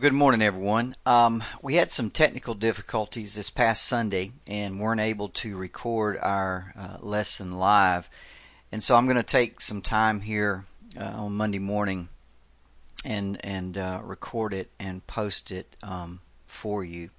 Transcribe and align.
Well, 0.00 0.08
good 0.08 0.16
morning, 0.16 0.40
everyone. 0.40 0.94
Um, 1.04 1.44
we 1.60 1.74
had 1.74 1.90
some 1.90 2.08
technical 2.08 2.54
difficulties 2.54 3.34
this 3.34 3.50
past 3.50 3.86
Sunday 3.86 4.32
and 4.46 4.80
weren't 4.80 5.02
able 5.02 5.28
to 5.28 5.58
record 5.58 6.16
our 6.22 6.72
uh, 6.74 6.96
lesson 7.00 7.58
live. 7.58 8.08
And 8.72 8.82
so 8.82 8.96
I'm 8.96 9.04
going 9.04 9.18
to 9.18 9.22
take 9.22 9.60
some 9.60 9.82
time 9.82 10.22
here 10.22 10.64
uh, 10.98 11.04
on 11.04 11.36
Monday 11.36 11.58
morning 11.58 12.08
and 13.04 13.44
and 13.44 13.76
uh, 13.76 14.00
record 14.02 14.54
it 14.54 14.70
and 14.80 15.06
post 15.06 15.50
it 15.50 15.76
um, 15.82 16.20
for 16.46 16.82
you. 16.82 17.10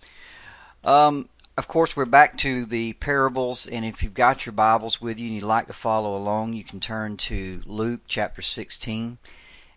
Um, 0.83 1.29
of 1.59 1.67
course, 1.67 1.95
we're 1.95 2.05
back 2.05 2.35
to 2.37 2.65
the 2.65 2.93
parables, 2.93 3.67
and 3.67 3.85
if 3.85 4.01
you've 4.01 4.15
got 4.15 4.47
your 4.47 4.53
Bibles 4.53 4.99
with 4.99 5.19
you 5.19 5.27
and 5.27 5.35
you'd 5.35 5.43
like 5.43 5.67
to 5.67 5.73
follow 5.73 6.17
along, 6.17 6.53
you 6.53 6.63
can 6.63 6.79
turn 6.79 7.15
to 7.17 7.61
Luke 7.67 8.01
chapter 8.07 8.41
16 8.41 9.19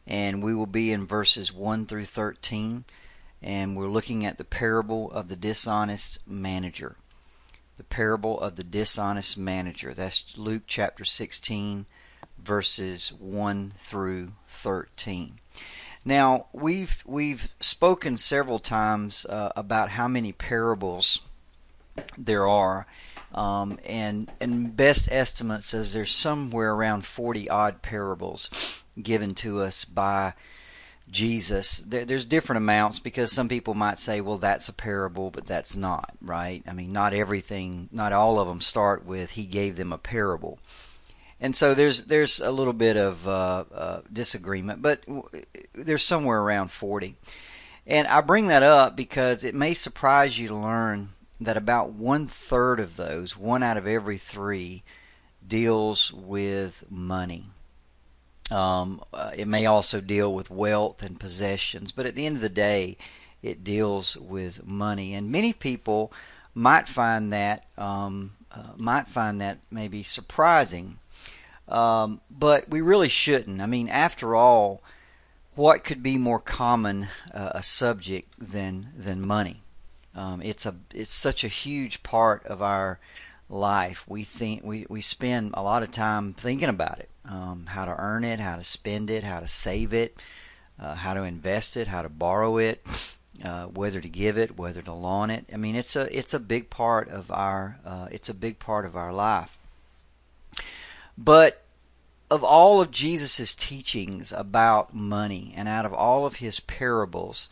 and 0.07 0.43
we 0.43 0.55
will 0.55 0.67
be 0.67 0.93
in 0.93 1.07
verses 1.07 1.53
1 1.53 1.87
through 1.87 2.05
13. 2.05 2.85
And 3.43 3.77
we're 3.77 3.89
looking 3.89 4.25
at 4.25 4.39
the 4.39 4.45
parable 4.45 5.11
of 5.11 5.29
the 5.29 5.37
dishonest 5.37 6.27
manager. 6.27 6.97
The 7.77 7.85
parable 7.85 8.41
of 8.41 8.57
the 8.57 8.65
dishonest 8.65 9.37
manager. 9.37 9.93
That's 9.93 10.39
Luke 10.39 10.63
chapter 10.67 11.05
16, 11.05 11.87
verses 12.39 13.13
1 13.19 13.73
through 13.77 14.33
13. 14.49 15.35
Now 16.07 16.47
we've 16.53 17.03
we've 17.07 17.49
spoken 17.61 18.19
several 18.19 18.59
times 18.59 19.25
uh, 19.25 19.53
about 19.57 19.89
how 19.91 20.07
many 20.07 20.33
parables 20.33 21.21
there 22.19 22.47
are, 22.47 22.87
um, 23.35 23.79
and 23.87 24.31
and 24.39 24.77
best 24.77 25.09
estimate 25.11 25.65
says 25.65 25.95
there's 25.95 26.13
somewhere 26.13 26.75
around 26.75 27.07
40 27.07 27.49
odd 27.49 27.81
parables 27.81 28.84
given 29.01 29.35
to 29.37 29.61
us 29.61 29.85
by 29.85 30.35
Jesus. 31.11 31.79
There, 31.79 32.05
there's 32.05 32.27
different 32.27 32.59
amounts 32.59 32.99
because 32.99 33.33
some 33.33 33.49
people 33.49 33.75
might 33.75 33.99
say, 33.99 34.21
well, 34.21 34.39
that's 34.39 34.69
a 34.69 34.73
parable, 34.73 35.31
but 35.31 35.47
that's 35.47 35.77
not, 35.77 36.15
right? 36.23 36.63
I 36.67 36.73
mean, 36.73 36.93
not 36.93 37.13
everything, 37.13 37.89
not 37.93 38.13
all 38.13 38.39
of 38.41 38.49
them 38.49 38.61
start 38.61 39.05
with 39.05 39.33
He 39.33 39.45
gave 39.45 39.77
them 39.77 39.93
a 39.93 39.99
parable. 39.99 40.59
And 41.41 41.55
so 41.55 41.75
there's 41.75 42.05
there's 42.05 42.41
a 42.41 42.51
little 42.51 42.73
bit 42.73 42.97
of 42.97 43.29
uh, 43.29 43.65
uh, 43.75 44.01
disagreement, 44.11 44.81
but 44.81 45.05
there's 45.75 46.03
somewhere 46.03 46.41
around 46.41 46.71
40. 46.71 47.17
And 47.87 48.09
I 48.09 48.23
bring 48.23 48.47
that 48.47 48.63
up 48.63 48.97
because 48.97 49.45
it 49.45 49.55
may 49.55 49.75
surprise 49.75 50.39
you 50.39 50.49
to 50.49 50.57
learn 50.57 51.11
that 51.41 51.57
about 51.57 51.93
one 51.93 52.27
third 52.27 52.81
of 52.81 52.97
those, 52.97 53.37
one 53.37 53.63
out 53.63 53.77
of 53.77 53.87
every 53.87 54.17
three, 54.17 54.85
deals 55.47 56.13
with 56.13 56.85
money. 56.91 57.45
Um, 58.55 59.03
uh, 59.13 59.33
it 59.37 59.49
may 59.49 59.67
also 59.67 60.01
deal 60.01 60.33
with 60.33 60.49
wealth 60.49 61.03
and 61.03 61.19
possessions, 61.19 61.91
but 61.91 62.07
at 62.07 62.15
the 62.15 62.25
end 62.25 62.37
of 62.37 62.43
the 62.43 62.49
day, 62.49 62.97
it 63.43 63.65
deals 63.65 64.17
with 64.17 64.65
money. 64.65 65.13
And 65.15 65.33
many 65.33 65.53
people 65.53 66.13
might 66.55 66.87
find 66.87 67.33
that 67.33 67.67
um, 67.77 68.35
uh, 68.53 68.75
might 68.77 69.09
find 69.09 69.41
that 69.41 69.59
maybe 69.73 70.05
surprising, 70.05 70.99
um, 71.69 72.21
but 72.31 72.69
we 72.69 72.81
really 72.81 73.09
shouldn't. 73.09 73.61
I 73.61 73.67
mean, 73.67 73.89
after 73.89 74.37
all, 74.37 74.83
what 75.57 75.83
could 75.83 76.03
be 76.03 76.17
more 76.17 76.39
common 76.39 77.09
uh, 77.33 77.51
a 77.57 77.63
subject 77.63 78.29
than 78.39 78.93
than 78.97 79.27
money? 79.27 79.63
Um, 80.15 80.41
it's 80.43 80.65
a 80.65 80.77
it's 80.95 81.13
such 81.13 81.43
a 81.43 81.49
huge 81.49 82.05
part 82.05 82.47
of 82.47 82.63
our 82.63 83.01
life. 83.49 84.05
We 84.09 84.25
think 84.25 84.65
we 84.65 84.87
we 84.89 85.01
spend 85.01 85.53
a 85.55 85.63
lot 85.63 85.83
of 85.83 85.93
time 85.93 86.33
thinking 86.33 86.69
about 86.69 86.99
it 87.01 87.11
um, 87.25 87.67
how 87.67 87.85
to 87.85 87.95
earn 87.97 88.25
it, 88.25 88.41
how 88.41 88.57
to 88.57 88.65
spend 88.65 89.11
it, 89.11 89.25
how 89.25 89.41
to 89.41 89.49
save 89.49 89.95
it, 89.95 90.23
uh, 90.79 90.95
how 90.95 91.15
to 91.15 91.23
invest 91.23 91.77
it, 91.77 91.89
how 91.89 92.03
to 92.03 92.09
borrow 92.09 92.59
it, 92.59 93.17
uh, 93.45 93.67
whether 93.67 94.01
to 94.01 94.09
give 94.09 94.39
it, 94.39 94.59
whether 94.59 94.83
to 94.83 94.93
loan 94.93 95.31
it. 95.31 95.47
I 95.53 95.57
mean, 95.57 95.75
it's 95.75 95.97
a 95.97 96.17
it's 96.17 96.35
a 96.35 96.41
big 96.41 96.71
part 96.71 97.09
of 97.09 97.31
our 97.31 97.79
uh, 97.85 98.09
it's 98.11 98.29
a 98.29 98.35
big 98.35 98.59
part 98.59 98.85
of 98.85 98.97
our 98.97 99.13
life. 99.13 99.57
But 101.17 101.63
of 102.31 102.43
all 102.43 102.81
of 102.81 102.91
Jesus' 102.91 103.55
teachings 103.55 104.33
about 104.33 104.95
money 104.95 105.53
and 105.57 105.69
out 105.69 105.87
of 105.87 105.93
all 105.93 106.27
of 106.27 106.37
his 106.37 106.59
parables, 106.59 107.49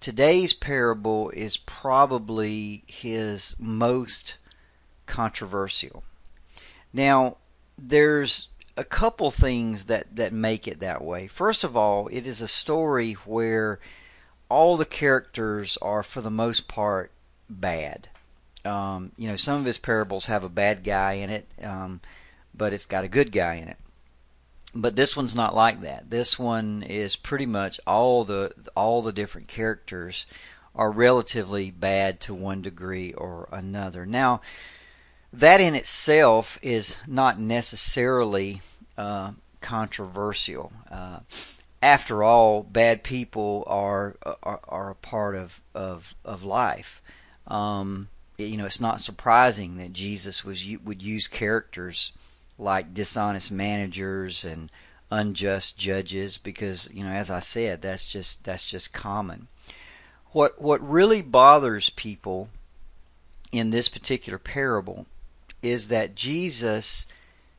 today's 0.00 0.52
parable 0.52 1.30
is 1.30 1.56
probably 1.56 2.84
his 2.86 3.56
most 3.58 4.36
controversial. 5.06 6.04
Now, 6.92 7.38
there's 7.78 8.48
a 8.76 8.84
couple 8.84 9.30
things 9.30 9.86
that 9.86 10.16
that 10.16 10.32
make 10.32 10.66
it 10.66 10.80
that 10.80 11.02
way. 11.02 11.26
First 11.26 11.64
of 11.64 11.76
all, 11.76 12.08
it 12.08 12.26
is 12.26 12.40
a 12.40 12.48
story 12.48 13.12
where 13.12 13.78
all 14.48 14.76
the 14.76 14.84
characters 14.84 15.78
are, 15.78 16.02
for 16.02 16.20
the 16.20 16.30
most 16.30 16.68
part, 16.68 17.10
bad. 17.48 18.08
Um, 18.64 19.12
you 19.16 19.28
know, 19.28 19.36
some 19.36 19.58
of 19.58 19.64
his 19.64 19.78
parables 19.78 20.26
have 20.26 20.44
a 20.44 20.48
bad 20.48 20.84
guy 20.84 21.14
in 21.14 21.30
it, 21.30 21.48
um, 21.62 22.00
but 22.54 22.72
it's 22.72 22.86
got 22.86 23.04
a 23.04 23.08
good 23.08 23.32
guy 23.32 23.54
in 23.54 23.68
it. 23.68 23.78
But 24.74 24.96
this 24.96 25.16
one's 25.16 25.34
not 25.34 25.54
like 25.54 25.80
that. 25.82 26.10
This 26.10 26.38
one 26.38 26.82
is 26.82 27.16
pretty 27.16 27.46
much 27.46 27.80
all 27.86 28.24
the 28.24 28.52
all 28.74 29.02
the 29.02 29.12
different 29.12 29.48
characters 29.48 30.26
are 30.74 30.90
relatively 30.90 31.70
bad 31.70 32.20
to 32.20 32.34
one 32.34 32.62
degree 32.62 33.12
or 33.12 33.48
another. 33.52 34.06
Now, 34.06 34.40
that 35.32 35.60
in 35.60 35.74
itself 35.74 36.58
is 36.62 36.96
not 37.06 37.38
necessarily 37.38 38.60
uh, 38.98 39.32
controversial. 39.60 40.72
Uh, 40.90 41.20
after 41.82 42.22
all, 42.22 42.62
bad 42.62 43.02
people 43.02 43.64
are 43.66 44.16
are, 44.42 44.60
are 44.68 44.90
a 44.90 44.94
part 44.94 45.34
of 45.34 45.60
of 45.74 46.14
of 46.24 46.44
life. 46.44 47.02
Um, 47.46 48.08
you 48.38 48.56
know, 48.56 48.66
it's 48.66 48.80
not 48.80 49.00
surprising 49.00 49.76
that 49.78 49.92
Jesus 49.92 50.44
was 50.44 50.66
would 50.84 51.02
use 51.02 51.26
characters 51.26 52.12
like 52.58 52.94
dishonest 52.94 53.50
managers 53.50 54.44
and 54.44 54.70
unjust 55.10 55.76
judges 55.76 56.38
because 56.38 56.88
you 56.92 57.04
know, 57.04 57.10
as 57.10 57.30
I 57.30 57.40
said, 57.40 57.82
that's 57.82 58.06
just 58.06 58.44
that's 58.44 58.68
just 58.68 58.92
common. 58.92 59.48
What 60.32 60.60
what 60.60 60.86
really 60.86 61.22
bothers 61.22 61.90
people 61.90 62.48
in 63.50 63.70
this 63.70 63.88
particular 63.88 64.38
parable 64.38 65.06
is 65.62 65.88
that 65.88 66.14
Jesus 66.14 67.06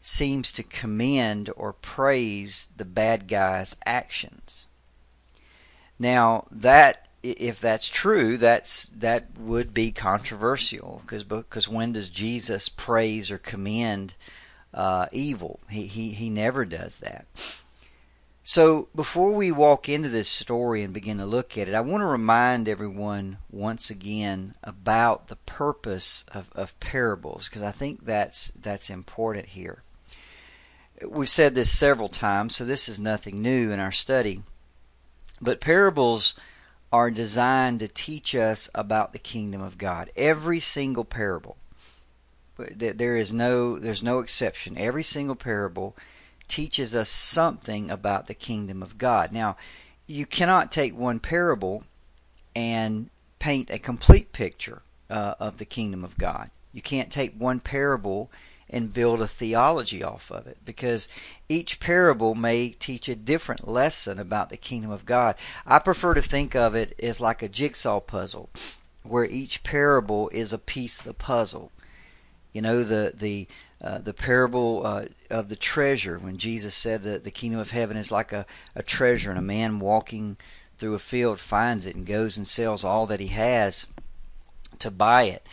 seems 0.02 0.52
to 0.52 0.64
commend 0.64 1.50
or 1.56 1.72
praise 1.72 2.68
the 2.76 2.86
bad 2.86 3.28
guy's 3.28 3.76
actions. 3.86 4.68
Now, 5.98 6.46
that 6.52 7.08
if 7.24 7.62
that's 7.62 7.88
true, 7.88 8.38
that's 8.38 8.88
that 8.88 9.38
would 9.40 9.74
be 9.74 9.94
controversial 9.94 11.02
because 11.04 11.24
because 11.24 11.70
when 11.70 11.94
does 11.94 12.10
Jesus 12.10 12.68
praise 12.68 13.32
or 13.32 13.38
commend 13.38 14.16
uh, 14.74 15.08
evil? 15.14 15.62
He, 15.70 15.88
he 15.88 16.12
he 16.12 16.30
never 16.30 16.66
does 16.66 17.00
that. 17.00 17.63
So 18.46 18.90
before 18.94 19.32
we 19.32 19.54
walk 19.54 19.88
into 19.88 20.10
this 20.10 20.28
story 20.28 20.84
and 20.84 20.94
begin 20.94 21.18
to 21.20 21.26
look 21.26 21.58
at 21.58 21.70
it, 21.70 21.74
I 21.74 21.80
want 21.80 22.02
to 22.02 22.08
remind 22.08 22.68
everyone 22.68 23.38
once 23.50 23.90
again 23.90 24.54
about 24.62 25.30
the 25.30 25.38
purpose 25.38 26.26
of, 26.34 26.52
of 26.54 26.78
parables 26.82 27.48
because 27.48 27.62
I 27.62 27.72
think 27.72 28.04
that's 28.04 28.52
that's 28.52 28.90
important 28.90 29.48
here. 29.48 29.82
We've 31.08 31.30
said 31.30 31.56
this 31.56 31.72
several 31.72 32.10
times, 32.10 32.58
so 32.58 32.66
this 32.66 32.90
is 32.90 33.00
nothing 33.00 33.42
new 33.42 33.72
in 33.72 33.80
our 33.80 33.94
study. 33.94 34.42
But 35.42 35.62
parables 35.62 36.36
are 36.92 37.12
designed 37.12 37.80
to 37.80 37.88
teach 37.88 38.36
us 38.36 38.70
about 38.76 39.14
the 39.14 39.20
kingdom 39.20 39.62
of 39.62 39.78
God. 39.78 40.12
Every 40.18 40.60
single 40.60 41.06
parable. 41.06 41.56
There 42.58 43.16
is 43.16 43.32
no 43.32 43.80
there's 43.80 44.04
no 44.04 44.20
exception. 44.20 44.78
Every 44.78 45.04
single 45.04 45.38
parable 45.38 45.96
teaches 46.48 46.96
us 46.96 47.10
something 47.10 47.90
about 47.90 48.28
the 48.28 48.34
kingdom 48.34 48.82
of 48.82 48.98
God. 48.98 49.32
Now, 49.32 49.58
you 50.08 50.26
cannot 50.26 50.72
take 50.72 50.98
one 50.98 51.20
parable 51.20 51.84
and 52.56 53.10
paint 53.40 53.70
a 53.70 53.80
complete 53.80 54.32
picture 54.32 54.82
uh, 55.10 55.36
of 55.40 55.58
the 55.58 55.66
kingdom 55.66 56.04
of 56.04 56.18
God. 56.18 56.50
You 56.74 56.82
can't 56.82 57.12
take 57.12 57.34
one 57.36 57.60
parable 57.60 58.32
and 58.70 58.94
build 58.94 59.22
a 59.22 59.28
theology 59.28 60.04
off 60.04 60.32
of 60.32 60.48
it 60.48 60.58
because 60.66 61.08
each 61.48 61.80
parable 61.80 62.34
may 62.34 62.70
teach 62.70 63.08
a 63.08 63.16
different 63.16 63.68
lesson 63.68 64.18
about 64.18 64.50
the 64.50 64.58
kingdom 64.58 64.90
of 64.90 65.06
God. 65.06 65.36
I 65.66 65.80
prefer 65.80 66.16
to 66.16 66.22
think 66.22 66.56
of 66.56 66.74
it 66.74 67.00
as 67.02 67.22
like 67.22 67.44
a 67.44 67.50
jigsaw 67.50 68.00
puzzle 68.00 68.50
where 69.04 69.26
each 69.26 69.64
parable 69.64 70.30
is 70.30 70.54
a 70.54 70.58
piece 70.58 71.00
of 71.00 71.06
the 71.06 71.14
puzzle. 71.14 71.72
You 72.54 72.62
know, 72.62 72.84
the, 72.84 73.14
the, 73.14 73.48
uh, 73.84 73.98
the 73.98 74.14
parable 74.14 74.86
uh, 74.86 75.06
of 75.30 75.50
the 75.50 75.56
treasure 75.56 76.18
when 76.18 76.38
Jesus 76.38 76.74
said 76.74 77.04
that 77.04 77.24
the 77.24 77.32
kingdom 77.32 77.60
of 77.60 77.72
heaven 77.72 77.98
is 77.98 78.12
like 78.12 78.32
a, 78.32 78.46
a 78.76 78.84
treasure 78.84 79.30
and 79.30 79.40
a 79.40 79.44
man 79.44 79.80
walking 79.80 80.38
through 80.78 80.94
a 80.94 81.00
field 81.00 81.40
finds 81.40 81.86
it 81.86 81.96
and 81.96 82.06
goes 82.06 82.38
and 82.38 82.48
sells 82.48 82.84
all 82.84 83.06
that 83.08 83.20
he 83.20 83.28
has 83.28 83.86
to 84.80 84.90
buy 84.90 85.24
it. 85.24 85.48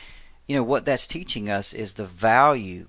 You 0.47 0.56
know, 0.56 0.62
what 0.62 0.85
that's 0.85 1.06
teaching 1.06 1.50
us 1.50 1.73
is 1.73 1.94
the 1.94 2.06
value 2.06 2.87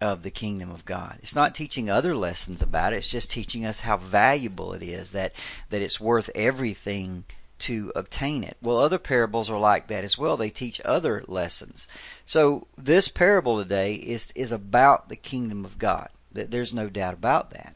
of 0.00 0.22
the 0.22 0.30
kingdom 0.30 0.70
of 0.70 0.84
God. 0.84 1.18
It's 1.20 1.34
not 1.34 1.54
teaching 1.54 1.88
other 1.88 2.14
lessons 2.14 2.60
about 2.60 2.92
it. 2.92 2.96
It's 2.96 3.08
just 3.08 3.30
teaching 3.30 3.64
us 3.64 3.80
how 3.80 3.96
valuable 3.96 4.74
it 4.74 4.82
is 4.82 5.12
that 5.12 5.32
that 5.70 5.82
it's 5.82 6.00
worth 6.00 6.30
everything 6.34 7.24
to 7.58 7.92
obtain 7.94 8.44
it. 8.44 8.56
Well, 8.62 8.78
other 8.78 8.98
parables 8.98 9.50
are 9.50 9.58
like 9.58 9.86
that 9.88 10.04
as 10.04 10.18
well. 10.18 10.36
They 10.36 10.50
teach 10.50 10.80
other 10.84 11.24
lessons. 11.26 11.88
So 12.24 12.66
this 12.76 13.08
parable 13.08 13.58
today 13.58 13.94
is 13.94 14.32
is 14.32 14.52
about 14.52 15.08
the 15.08 15.16
kingdom 15.16 15.64
of 15.64 15.78
God. 15.78 16.08
There's 16.32 16.74
no 16.74 16.88
doubt 16.88 17.14
about 17.14 17.50
that. 17.50 17.74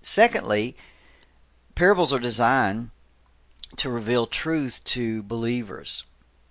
Secondly, 0.00 0.76
parables 1.74 2.12
are 2.12 2.20
designed 2.20 2.90
to 3.76 3.90
reveal 3.90 4.26
truth 4.26 4.82
to 4.84 5.22
believers. 5.22 6.04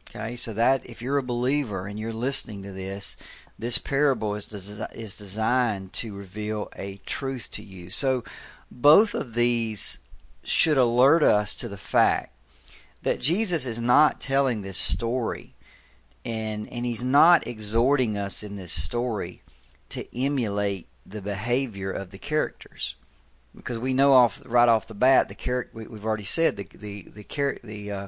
Okay, 0.09 0.35
so 0.35 0.53
that 0.53 0.85
if 0.85 1.01
you're 1.01 1.17
a 1.17 1.23
believer 1.23 1.85
and 1.85 1.99
you're 1.99 2.13
listening 2.13 2.63
to 2.63 2.71
this, 2.71 3.15
this 3.57 3.77
parable 3.77 4.35
is 4.35 4.51
is 4.51 5.17
designed 5.17 5.93
to 5.93 6.15
reveal 6.15 6.69
a 6.75 6.97
truth 7.05 7.51
to 7.51 7.63
you. 7.63 7.89
So 7.89 8.23
both 8.71 9.13
of 9.13 9.33
these 9.33 9.99
should 10.43 10.77
alert 10.77 11.21
us 11.21 11.53
to 11.55 11.67
the 11.67 11.77
fact 11.77 12.33
that 13.03 13.19
Jesus 13.19 13.65
is 13.65 13.79
not 13.79 14.19
telling 14.19 14.61
this 14.61 14.77
story 14.77 15.55
and 16.25 16.71
and 16.71 16.85
he's 16.85 17.03
not 17.03 17.47
exhorting 17.47 18.17
us 18.17 18.43
in 18.43 18.55
this 18.55 18.73
story 18.73 19.41
to 19.89 20.05
emulate 20.17 20.87
the 21.05 21.21
behavior 21.21 21.91
of 21.91 22.11
the 22.11 22.17
characters 22.17 22.95
because 23.55 23.79
we 23.79 23.93
know 23.93 24.13
off 24.13 24.41
right 24.45 24.69
off 24.69 24.87
the 24.87 24.93
bat 24.93 25.27
the 25.27 25.35
character 25.35 25.71
we, 25.73 25.83
have 25.83 26.05
already 26.05 26.23
said 26.23 26.57
the 26.57 26.67
the 26.73 27.01
the 27.03 27.23
char- 27.23 27.57
the, 27.63 27.91
uh, 27.91 28.07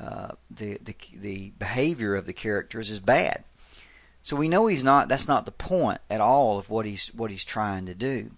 uh, 0.00 0.28
the 0.50 0.78
the 0.78 0.94
the 1.14 1.52
behavior 1.58 2.14
of 2.14 2.26
the 2.26 2.32
characters 2.32 2.90
is 2.90 3.00
bad. 3.00 3.44
So 4.22 4.36
we 4.36 4.48
know 4.48 4.66
he's 4.66 4.84
not. 4.84 5.08
That's 5.08 5.28
not 5.28 5.46
the 5.46 5.52
point 5.52 6.00
at 6.10 6.20
all 6.20 6.58
of 6.58 6.68
what 6.68 6.84
he's 6.84 7.08
what 7.14 7.30
he's 7.30 7.44
trying 7.44 7.86
to 7.86 7.94
do. 7.94 8.32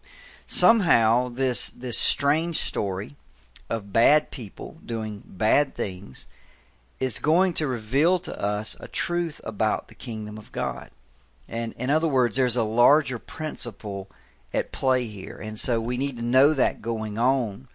Somehow 0.46 1.29
this 1.29 1.70
this 1.70 1.99
strange 1.99 2.58
story 2.58 3.17
of 3.70 3.93
bad 3.93 4.31
people 4.31 4.79
doing 4.85 5.23
bad 5.26 5.75
things 5.75 6.26
is 7.00 7.19
going 7.19 7.53
to 7.55 7.67
reveal 7.67 8.19
to 8.19 8.41
us 8.41 8.76
a 8.81 8.88
truth 8.88 9.41
about 9.44 9.88
the 9.88 9.94
kingdom 9.94 10.38
of 10.38 10.53
God. 10.53 10.91
And 11.49 11.73
in 11.79 11.91
other 11.91 12.09
words, 12.09 12.37
there's 12.37 12.56
a 12.56 12.65
larger 12.65 13.19
principle 13.19 14.11
at 14.53 14.73
play 14.73 15.05
here. 15.05 15.37
And 15.37 15.59
so 15.59 15.81
we 15.81 15.97
need 15.97 16.17
to 16.19 16.25
know 16.25 16.55
that 16.55 16.82
going 16.82 17.19
on. 17.19 17.69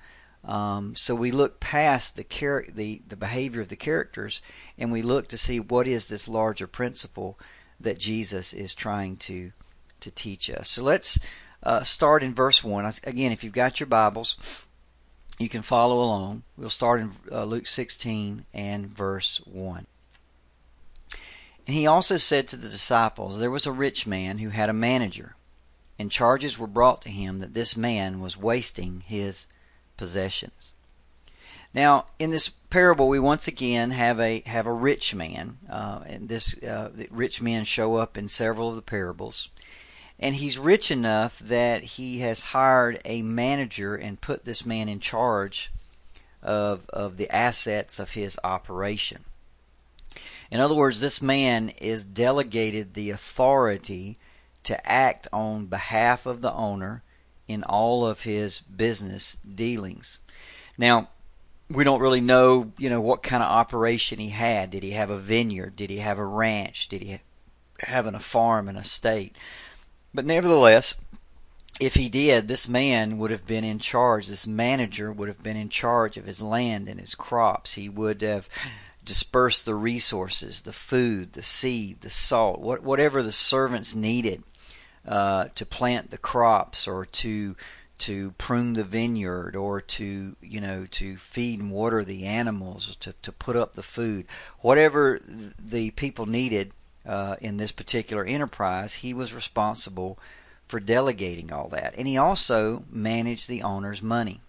Um, 0.44 0.96
so 0.96 1.16
we 1.16 1.32
look 1.32 1.60
past 1.60 2.18
the, 2.18 2.24
char- 2.26 2.66
the 2.68 3.02
the 3.08 3.16
behavior 3.16 3.62
of 3.62 3.70
the 3.70 3.78
characters, 3.78 4.42
and 4.78 4.92
we 4.92 5.02
look 5.02 5.30
to 5.30 5.38
see 5.38 5.60
what 5.62 5.88
is 5.88 6.10
this 6.10 6.28
larger 6.28 6.68
principle 6.68 7.40
that 7.80 7.98
Jesus 7.98 8.52
is 8.52 8.76
trying 8.76 9.16
to 9.18 9.54
to 10.02 10.12
teach 10.12 10.50
us. 10.50 10.70
So 10.70 10.84
let's 10.84 11.18
uh, 11.64 11.84
start 11.84 12.24
in 12.24 12.36
verse 12.36 12.62
one. 12.62 12.92
Again, 13.06 13.32
if 13.32 13.44
you've 13.44 13.54
got 13.54 13.80
your 13.80 13.88
Bibles, 13.88 14.68
you 15.44 15.50
can 15.50 15.62
follow 15.62 16.02
along. 16.02 16.44
We'll 16.58 16.70
start 16.70 17.02
in 17.02 17.12
uh, 17.32 17.44
Luke 17.44 17.68
16 17.68 18.46
and 18.54 18.88
verse 18.88 19.42
1. 19.46 19.86
And 21.68 21.76
he 21.76 21.86
also 21.86 22.18
said 22.18 22.48
to 22.48 22.58
the 22.58 22.70
disciples, 22.70 23.40
There 23.40 23.52
was 23.52 23.66
a 23.66 23.72
rich 23.72 24.08
man 24.08 24.38
who 24.38 24.50
had 24.50 24.70
a 24.70 24.74
manager, 24.74 25.36
and 26.00 26.10
charges 26.10 26.58
were 26.58 26.68
brought 26.68 27.02
to 27.04 27.10
him 27.10 27.40
that 27.40 27.54
this 27.54 27.78
man 27.78 28.22
was 28.22 28.38
wasting 28.38 29.02
his 29.02 29.48
possessions. 29.98 30.74
Now, 31.74 32.08
in 32.20 32.32
this 32.32 32.50
parable, 32.50 33.08
we 33.08 33.20
once 33.20 33.48
again 33.48 33.92
have 33.92 34.20
a 34.20 34.44
have 34.46 34.66
a 34.66 34.74
rich 34.74 35.16
man, 35.16 35.58
uh, 35.70 36.02
and 36.06 36.30
this 36.30 36.62
uh, 36.64 36.92
rich 37.10 37.42
men 37.42 37.64
show 37.64 37.96
up 37.96 38.18
in 38.18 38.28
several 38.28 38.70
of 38.70 38.76
the 38.76 38.82
parables 38.82 39.50
and 40.24 40.36
he's 40.36 40.58
rich 40.58 40.90
enough 40.90 41.38
that 41.40 41.84
he 41.84 42.20
has 42.20 42.42
hired 42.42 42.98
a 43.04 43.22
manager 43.22 43.94
and 43.94 44.22
put 44.22 44.46
this 44.46 44.66
man 44.66 44.88
in 44.88 45.02
charge 45.02 45.70
of 46.42 46.90
of 46.90 47.18
the 47.18 47.30
assets 47.30 48.00
of 48.00 48.14
his 48.14 48.40
operation. 48.42 49.26
In 50.50 50.62
other 50.62 50.76
words, 50.76 51.02
this 51.02 51.22
man 51.22 51.70
is 51.82 52.06
delegated 52.06 52.94
the 52.94 53.10
authority 53.10 54.18
to 54.64 54.90
act 54.90 55.28
on 55.34 55.66
behalf 55.66 56.26
of 56.26 56.42
the 56.42 56.54
owner 56.54 57.04
in 57.50 57.64
all 57.64 58.06
of 58.06 58.22
his 58.22 58.60
business 58.60 59.36
dealings. 59.36 60.20
Now, 60.78 61.10
we 61.70 61.84
don't 61.84 62.00
really 62.00 62.22
know, 62.22 62.72
you 62.78 62.90
know, 62.90 63.02
what 63.02 63.24
kind 63.24 63.44
of 63.44 63.52
operation 63.52 64.20
he 64.20 64.30
had. 64.30 64.72
Did 64.72 64.84
he 64.84 64.92
have 64.92 65.10
a 65.10 65.18
vineyard? 65.18 65.76
Did 65.76 65.90
he 65.90 65.98
have 65.98 66.18
a 66.18 66.26
ranch? 66.26 66.88
Did 66.88 67.02
he 67.02 67.18
have 67.80 68.06
a 68.06 68.20
farm 68.20 68.70
and 68.70 68.78
a 68.78 68.84
state? 68.86 69.36
But 70.14 70.26
nevertheless, 70.26 70.96
if 71.80 71.96
he 71.96 72.08
did, 72.08 72.48
this 72.48 72.70
man 72.70 73.18
would 73.18 73.32
have 73.32 73.48
been 73.48 73.64
in 73.64 73.80
charge, 73.80 74.28
this 74.28 74.46
manager 74.46 75.12
would 75.12 75.28
have 75.28 75.42
been 75.42 75.58
in 75.58 75.70
charge 75.70 76.18
of 76.18 76.26
his 76.26 76.42
land 76.42 76.88
and 76.88 77.00
his 77.00 77.16
crops. 77.16 77.74
He 77.74 77.90
would 77.90 78.22
have 78.22 78.48
dispersed 79.04 79.66
the 79.66 79.76
resources, 79.76 80.62
the 80.62 80.74
food, 80.74 81.34
the 81.34 81.44
seed, 81.44 82.02
the 82.02 82.10
salt, 82.10 82.60
what, 82.60 82.84
whatever 82.84 83.24
the 83.24 83.32
servants 83.32 83.96
needed 83.96 84.44
uh, 85.08 85.46
to 85.56 85.66
plant 85.66 86.12
the 86.12 86.18
crops 86.18 86.88
or 86.88 87.06
to 87.06 87.56
to 88.00 88.32
prune 88.32 88.74
the 88.74 88.84
vineyard 88.84 89.56
or 89.56 89.80
to 89.80 90.36
you 90.42 90.60
know 90.60 90.86
to 90.90 91.16
feed 91.16 91.60
and 91.60 91.72
water 91.72 92.04
the 92.04 92.26
animals 92.26 92.96
to, 92.96 93.14
to 93.22 93.32
put 93.32 93.56
up 93.56 93.74
the 93.74 93.84
food 93.84 94.26
whatever 94.60 95.20
the 95.24 95.92
people 95.92 96.26
needed 96.26 96.72
uh, 97.06 97.36
in 97.42 97.58
this 97.58 97.72
particular 97.72 98.24
enterprise, 98.24 98.96
he 98.96 99.14
was 99.14 99.34
responsible 99.34 100.18
for 100.68 100.80
delegating 100.80 101.52
all 101.52 101.68
that. 101.70 101.96
And 101.98 102.08
he 102.08 102.18
also 102.18 102.86
managed 102.90 103.48
the 103.48 103.64
owner's 103.64 104.02
money. 104.02 104.42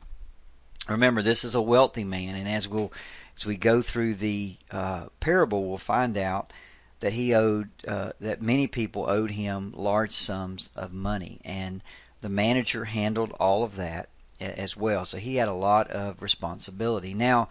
Remember, 0.89 1.23
this 1.23 1.45
is 1.45 1.55
a 1.55 1.63
wealthy 1.63 2.05
man, 2.05 2.35
and 2.35 2.49
as 2.49 2.69
we'll 2.69 2.93
as 3.37 3.45
we 3.45 3.57
go 3.57 3.83
through 3.83 4.15
the 4.15 4.55
uh, 4.71 5.07
parable, 5.19 5.69
we'll 5.69 5.79
find 5.79 6.17
out 6.17 6.53
that 7.01 7.15
he 7.15 7.35
owed 7.35 7.69
uh, 7.89 8.13
that 8.21 8.41
many 8.41 8.67
people 8.67 9.09
owed 9.09 9.33
him 9.33 9.73
large 9.75 10.13
sums 10.13 10.71
of 10.77 10.93
money, 10.93 11.41
and 11.45 11.83
the 12.21 12.29
manager 12.29 12.85
handled 12.85 13.33
all 13.41 13.65
of 13.65 13.77
that 13.77 14.09
as 14.41 14.77
well. 14.77 15.05
So 15.05 15.19
he 15.19 15.37
had 15.37 15.49
a 15.49 15.55
lot 15.55 15.91
of 15.91 16.23
responsibility. 16.23 17.15
Now, 17.15 17.49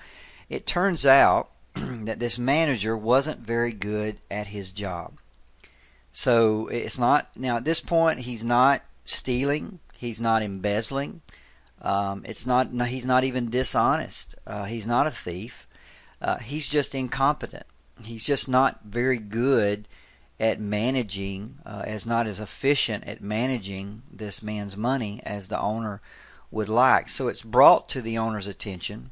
it 0.50 0.66
turns 0.66 1.06
out 1.06 1.50
that 2.04 2.20
this 2.20 2.38
manager 2.38 2.96
wasn't 2.96 3.40
very 3.40 3.72
good 3.72 4.18
at 4.30 4.48
his 4.48 4.72
job. 4.72 5.20
So 6.12 6.68
it's 6.68 7.00
not 7.00 7.30
now 7.36 7.58
at 7.58 7.66
this 7.66 7.80
point 7.80 8.20
he's 8.20 8.44
not 8.44 8.84
stealing, 9.06 9.80
he's 9.98 10.22
not 10.22 10.44
embezzling, 10.44 11.22
um, 11.82 12.24
it's 12.26 12.46
not 12.46 12.72
he's 12.88 13.06
not 13.06 13.24
even 13.24 13.50
dishonest, 13.50 14.36
uh, 14.46 14.66
he's 14.66 14.86
not 14.86 15.08
a 15.08 15.12
thief, 15.12 15.68
uh, 16.22 16.38
he's 16.38 16.68
just 16.68 16.94
incompetent. 16.94 17.66
He's 18.04 18.26
just 18.26 18.48
not 18.48 18.82
very 18.84 19.18
good 19.18 19.88
at 20.40 20.60
managing, 20.60 21.60
uh, 21.66 21.84
as 21.86 22.06
not 22.06 22.28
as 22.28 22.40
efficient 22.40 23.06
at 23.06 23.22
managing 23.22 24.04
this 24.12 24.44
man's 24.44 24.76
money 24.76 25.22
as 25.24 25.48
the 25.48 25.60
owner 25.60 26.02
would 26.52 26.70
like. 26.70 27.10
So 27.10 27.28
it's 27.28 27.42
brought 27.42 27.88
to 27.90 28.02
the 28.02 28.18
owner's 28.18 28.48
attention 28.48 29.12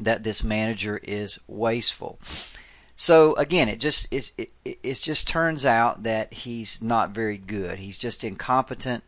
that 0.00 0.24
this 0.24 0.42
manager 0.42 0.98
is 1.02 1.38
wasteful. 1.46 2.18
So 2.96 3.34
again, 3.36 3.68
it 3.68 3.80
just 3.80 4.12
it, 4.12 4.32
it, 4.36 4.50
it 4.82 4.94
just 4.94 5.26
turns 5.26 5.64
out 5.64 6.02
that 6.02 6.34
he's 6.34 6.82
not 6.82 7.10
very 7.10 7.38
good. 7.38 7.78
He's 7.78 7.96
just 7.96 8.24
incompetent, 8.24 9.04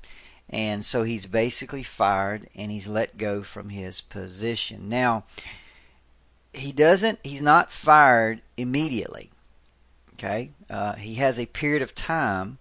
and 0.48 0.84
so 0.84 1.02
he's 1.02 1.26
basically 1.26 1.82
fired 1.82 2.48
and 2.54 2.70
he's 2.70 2.88
let 2.88 3.18
go 3.18 3.42
from 3.42 3.68
his 3.68 4.00
position. 4.00 4.88
Now, 4.88 5.24
he 6.54 6.72
doesn't. 6.72 7.18
He's 7.22 7.42
not 7.42 7.70
fired 7.70 8.40
immediately. 8.56 9.30
Okay, 10.14 10.50
uh, 10.70 10.94
he 10.94 11.16
has 11.16 11.38
a 11.38 11.46
period 11.46 11.82
of 11.82 11.94
time 11.94 12.58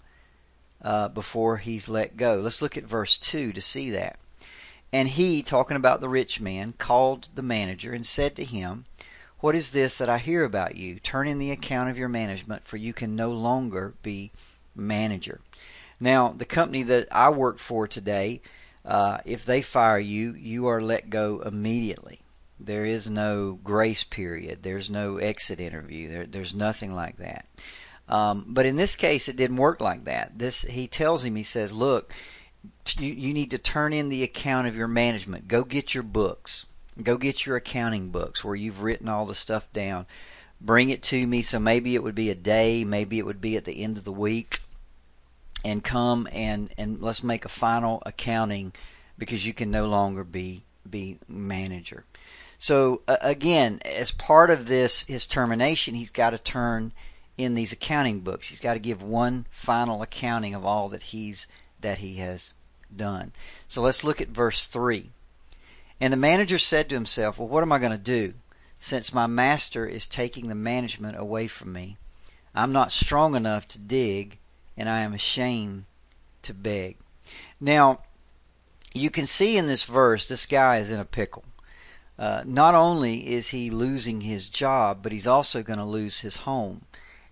uh, 0.81 1.07
before 1.09 1.57
he's 1.57 1.88
let 1.88 2.17
go. 2.17 2.35
Let's 2.35 2.61
look 2.61 2.75
at 2.75 2.83
verse 2.83 3.17
two 3.17 3.53
to 3.53 3.61
see 3.61 3.91
that. 3.91 4.17
And 4.93 5.07
he, 5.07 5.41
talking 5.41 5.77
about 5.77 6.01
the 6.01 6.10
rich 6.10 6.41
man, 6.41 6.74
called 6.74 7.29
the 7.33 7.41
manager 7.41 7.93
and 7.93 8.05
said 8.05 8.36
to 8.36 8.43
him, 8.43 8.86
What 9.39 9.55
is 9.55 9.71
this 9.71 9.98
that 9.98 10.10
I 10.10 10.17
hear 10.17 10.43
about 10.43 10.75
you? 10.75 11.00
Turn 11.00 11.27
in 11.27 11.39
the 11.39 11.51
account 11.51 11.89
of 11.89 11.98
your 11.98 12.10
management, 12.10 12.67
for 12.67 12.77
you 12.77 12.93
can 12.93 13.15
no 13.15 13.31
longer 13.31 13.93
be 14.01 14.31
manager. 14.75 15.39
Now, 16.00 16.29
the 16.29 16.45
company 16.45 16.83
that 16.83 17.07
I 17.12 17.29
work 17.29 17.60
for 17.60 17.88
today, 17.88 18.41
uh, 18.83 19.19
if 19.24 19.45
they 19.45 19.62
fire 19.62 20.00
you, 20.00 20.33
you 20.33 20.67
are 20.67 20.81
let 20.81 21.10
go 21.10 21.41
immediately. 21.41 22.19
There 22.60 22.86
is 22.86 23.10
no 23.10 23.60
grace 23.63 24.03
period. 24.03 24.62
There's 24.62 24.89
no 24.89 25.17
exit 25.17 25.60
interview. 25.60 26.10
There, 26.10 26.25
there's 26.25 26.53
nothing 26.53 26.93
like 26.93 27.17
that. 27.17 27.45
Um, 28.10 28.45
but 28.48 28.65
in 28.65 28.75
this 28.75 28.95
case, 28.95 29.29
it 29.29 29.38
didn't 29.38 29.57
work 29.57 29.79
like 29.79 30.03
that. 30.03 30.38
This 30.38 30.63
he 30.63 30.88
tells 30.88 31.24
him. 31.24 31.36
He 31.36 31.43
says, 31.43 31.74
"Look, 31.74 32.13
you, 33.00 33.33
need 33.33 33.51
to 33.51 33.57
turn 33.57 33.93
in 33.93 34.09
the 34.09 34.23
account 34.23 34.67
of 34.67 34.75
your 34.75 34.88
management. 34.88 35.47
Go 35.47 35.63
get 35.63 35.93
your 35.93 36.03
books. 36.03 36.65
Go 37.01 37.17
get 37.17 37.45
your 37.45 37.55
accounting 37.55 38.09
books 38.09 38.43
where 38.43 38.55
you've 38.55 38.83
written 38.83 39.09
all 39.09 39.25
the 39.25 39.35
stuff 39.35 39.71
down. 39.71 40.05
Bring 40.59 40.89
it 40.89 41.03
to 41.03 41.27
me. 41.27 41.41
So 41.41 41.59
maybe 41.59 41.95
it 41.95 42.03
would 42.03 42.15
be 42.15 42.29
a 42.29 42.35
day, 42.35 42.83
maybe 42.83 43.17
it 43.17 43.25
would 43.25 43.41
be 43.41 43.57
at 43.57 43.65
the 43.65 43.83
end 43.83 43.97
of 43.97 44.03
the 44.03 44.11
week. 44.11 44.59
And 45.63 45.83
come 45.83 46.27
and, 46.31 46.71
and 46.77 47.01
let's 47.01 47.23
make 47.23 47.45
a 47.45 47.50
final 47.50 48.01
accounting 48.05 48.73
because 49.17 49.45
you 49.45 49.53
can 49.53 49.69
no 49.69 49.88
longer 49.88 50.23
be 50.23 50.63
be 50.89 51.19
manager. 51.27 52.03
So 52.57 53.01
uh, 53.07 53.17
again, 53.21 53.79
as 53.85 54.11
part 54.11 54.50
of 54.50 54.67
this 54.67 55.03
his 55.03 55.27
termination, 55.27 55.93
he's 55.93 56.09
got 56.09 56.31
to 56.31 56.39
turn 56.39 56.91
in 57.38 57.53
these 57.53 57.71
accounting 57.71 58.21
books. 58.21 58.50
He's 58.50 58.59
got 58.59 58.73
to 58.73 58.79
give 58.79 59.03
one 59.03 59.45
final 59.51 60.01
accounting 60.01 60.55
of 60.55 60.65
all 60.65 60.89
that 60.89 61.03
he's 61.03 61.47
that 61.81 62.00
he 62.00 62.15
has 62.15 62.53
done. 62.98 63.31
So 63.67 63.81
let's 63.81 64.03
look 64.03 64.21
at 64.21 64.29
verse 64.29 64.67
3. 64.67 65.10
And 66.00 66.12
the 66.12 66.17
manager 66.17 66.57
said 66.57 66.89
to 66.89 66.95
himself, 66.95 67.38
Well, 67.38 67.48
what 67.48 67.63
am 67.63 67.71
I 67.71 67.79
going 67.79 67.91
to 67.91 67.98
do? 67.98 68.33
Since 68.79 69.13
my 69.13 69.27
master 69.27 69.86
is 69.86 70.07
taking 70.07 70.48
the 70.48 70.55
management 70.55 71.15
away 71.17 71.48
from 71.48 71.71
me, 71.71 71.98
I'm 72.55 72.71
not 72.71 72.91
strong 72.91 73.36
enough 73.36 73.67
to 73.69 73.79
dig, 73.79 74.39
and 74.75 74.89
I 74.89 75.01
am 75.01 75.13
ashamed 75.13 75.86
to 76.41 76.53
beg. 76.53 76.98
Now, 77.60 78.00
you 78.93 79.10
can 79.10 79.25
see 79.25 79.57
in 79.57 79.67
this 79.67 79.83
verse, 79.83 80.27
this 80.27 80.45
guy 80.45 80.77
is 80.77 80.91
in 80.91 81.00
a 81.00 81.05
pickle. 81.05 81.43
Uh, 82.17 82.43
not 82.45 82.75
only 82.75 83.31
is 83.31 83.50
he 83.50 83.69
losing 83.69 84.21
his 84.21 84.50
job, 84.50 85.00
but 85.01 85.12
he's 85.12 85.27
also 85.27 85.63
going 85.63 85.79
to 85.79 85.86
lose 85.86 86.19
his 86.19 86.38
home. 86.38 86.81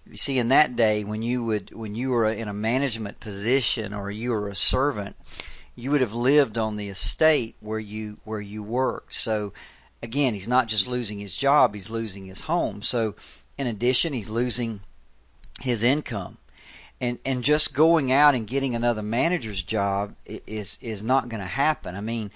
You 0.09 0.17
see, 0.17 0.39
in 0.39 0.49
that 0.49 0.75
day, 0.75 1.03
when 1.03 1.21
you 1.21 1.43
would, 1.43 1.73
when 1.73 1.95
you 1.95 2.09
were 2.09 2.25
in 2.25 2.47
a 2.47 2.53
management 2.53 3.19
position 3.19 3.93
or 3.93 4.09
you 4.09 4.31
were 4.31 4.47
a 4.47 4.55
servant, 4.55 5.15
you 5.75 5.91
would 5.91 6.01
have 6.01 6.13
lived 6.13 6.57
on 6.57 6.75
the 6.75 6.89
estate 6.89 7.55
where 7.59 7.79
you 7.79 8.17
where 8.23 8.41
you 8.41 8.63
worked. 8.63 9.13
So, 9.13 9.53
again, 10.01 10.33
he's 10.33 10.47
not 10.47 10.67
just 10.67 10.87
losing 10.87 11.19
his 11.19 11.35
job; 11.35 11.75
he's 11.75 11.89
losing 11.89 12.25
his 12.25 12.41
home. 12.41 12.81
So, 12.81 13.15
in 13.57 13.67
addition, 13.67 14.13
he's 14.13 14.29
losing 14.29 14.81
his 15.61 15.83
income 15.83 16.37
and 17.01 17.19
and 17.25 17.43
just 17.43 17.73
going 17.73 18.11
out 18.11 18.35
and 18.35 18.47
getting 18.47 18.75
another 18.75 19.01
manager's 19.01 19.63
job 19.63 20.15
is 20.25 20.77
is 20.81 21.01
not 21.01 21.29
going 21.29 21.41
to 21.41 21.47
happen. 21.47 21.95
I 21.95 22.01
mean, 22.01 22.31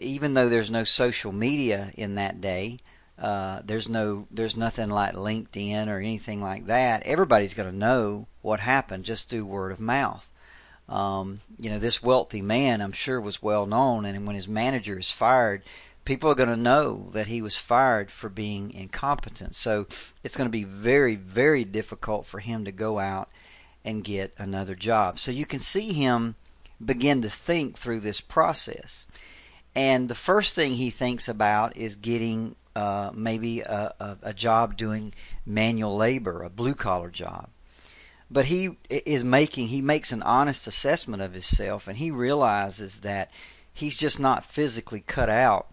even 0.00 0.34
though 0.34 0.48
there's 0.48 0.70
no 0.70 0.84
social 0.84 1.32
media 1.32 1.92
in 1.94 2.16
that 2.16 2.40
day, 2.40 2.78
uh, 3.20 3.60
there's 3.64 3.88
no 3.88 4.26
there's 4.30 4.56
nothing 4.56 4.88
like 4.88 5.14
LinkedIn 5.14 5.88
or 5.88 5.98
anything 5.98 6.40
like 6.42 6.66
that. 6.66 7.02
Everybody's 7.02 7.54
going 7.54 7.70
to 7.70 7.76
know 7.76 8.26
what 8.40 8.60
happened 8.60 9.04
just 9.04 9.28
through 9.28 9.44
word 9.44 9.72
of 9.72 9.80
mouth. 9.80 10.30
Um, 10.88 11.40
you 11.58 11.70
know, 11.70 11.78
this 11.78 12.02
wealthy 12.02 12.42
man, 12.42 12.80
I'm 12.80 12.92
sure, 12.92 13.20
was 13.20 13.42
well 13.42 13.66
known, 13.66 14.04
and 14.04 14.26
when 14.26 14.34
his 14.34 14.48
manager 14.48 14.98
is 14.98 15.10
fired, 15.10 15.62
people 16.04 16.30
are 16.30 16.34
going 16.34 16.48
to 16.48 16.56
know 16.56 17.10
that 17.12 17.28
he 17.28 17.42
was 17.42 17.56
fired 17.56 18.10
for 18.10 18.28
being 18.28 18.72
incompetent. 18.72 19.54
So 19.54 19.86
it's 20.24 20.36
going 20.36 20.48
to 20.48 20.52
be 20.52 20.64
very, 20.64 21.14
very 21.14 21.64
difficult 21.64 22.26
for 22.26 22.40
him 22.40 22.64
to 22.64 22.72
go 22.72 22.98
out 22.98 23.28
and 23.84 24.02
get 24.02 24.34
another 24.38 24.74
job. 24.74 25.18
So 25.18 25.30
you 25.30 25.46
can 25.46 25.60
see 25.60 25.92
him 25.92 26.34
begin 26.84 27.22
to 27.22 27.28
think 27.28 27.76
through 27.76 28.00
this 28.00 28.20
process. 28.20 29.06
And 29.76 30.08
the 30.08 30.14
first 30.14 30.54
thing 30.54 30.72
he 30.72 30.90
thinks 30.90 31.28
about 31.28 31.76
is 31.76 31.94
getting 31.94 32.56
uh, 32.76 33.10
maybe 33.14 33.60
a, 33.60 33.94
a, 34.00 34.16
a 34.22 34.34
job 34.34 34.76
doing 34.76 35.12
manual 35.44 35.96
labor, 35.96 36.42
a 36.42 36.50
blue 36.50 36.74
collar 36.74 37.10
job. 37.10 37.48
But 38.30 38.46
he 38.46 38.76
is 38.88 39.24
making, 39.24 39.68
he 39.68 39.82
makes 39.82 40.12
an 40.12 40.22
honest 40.22 40.66
assessment 40.66 41.22
of 41.22 41.32
himself 41.32 41.88
and 41.88 41.96
he 41.96 42.10
realizes 42.10 43.00
that 43.00 43.30
he's 43.72 43.96
just 43.96 44.20
not 44.20 44.44
physically 44.44 45.00
cut 45.00 45.28
out 45.28 45.66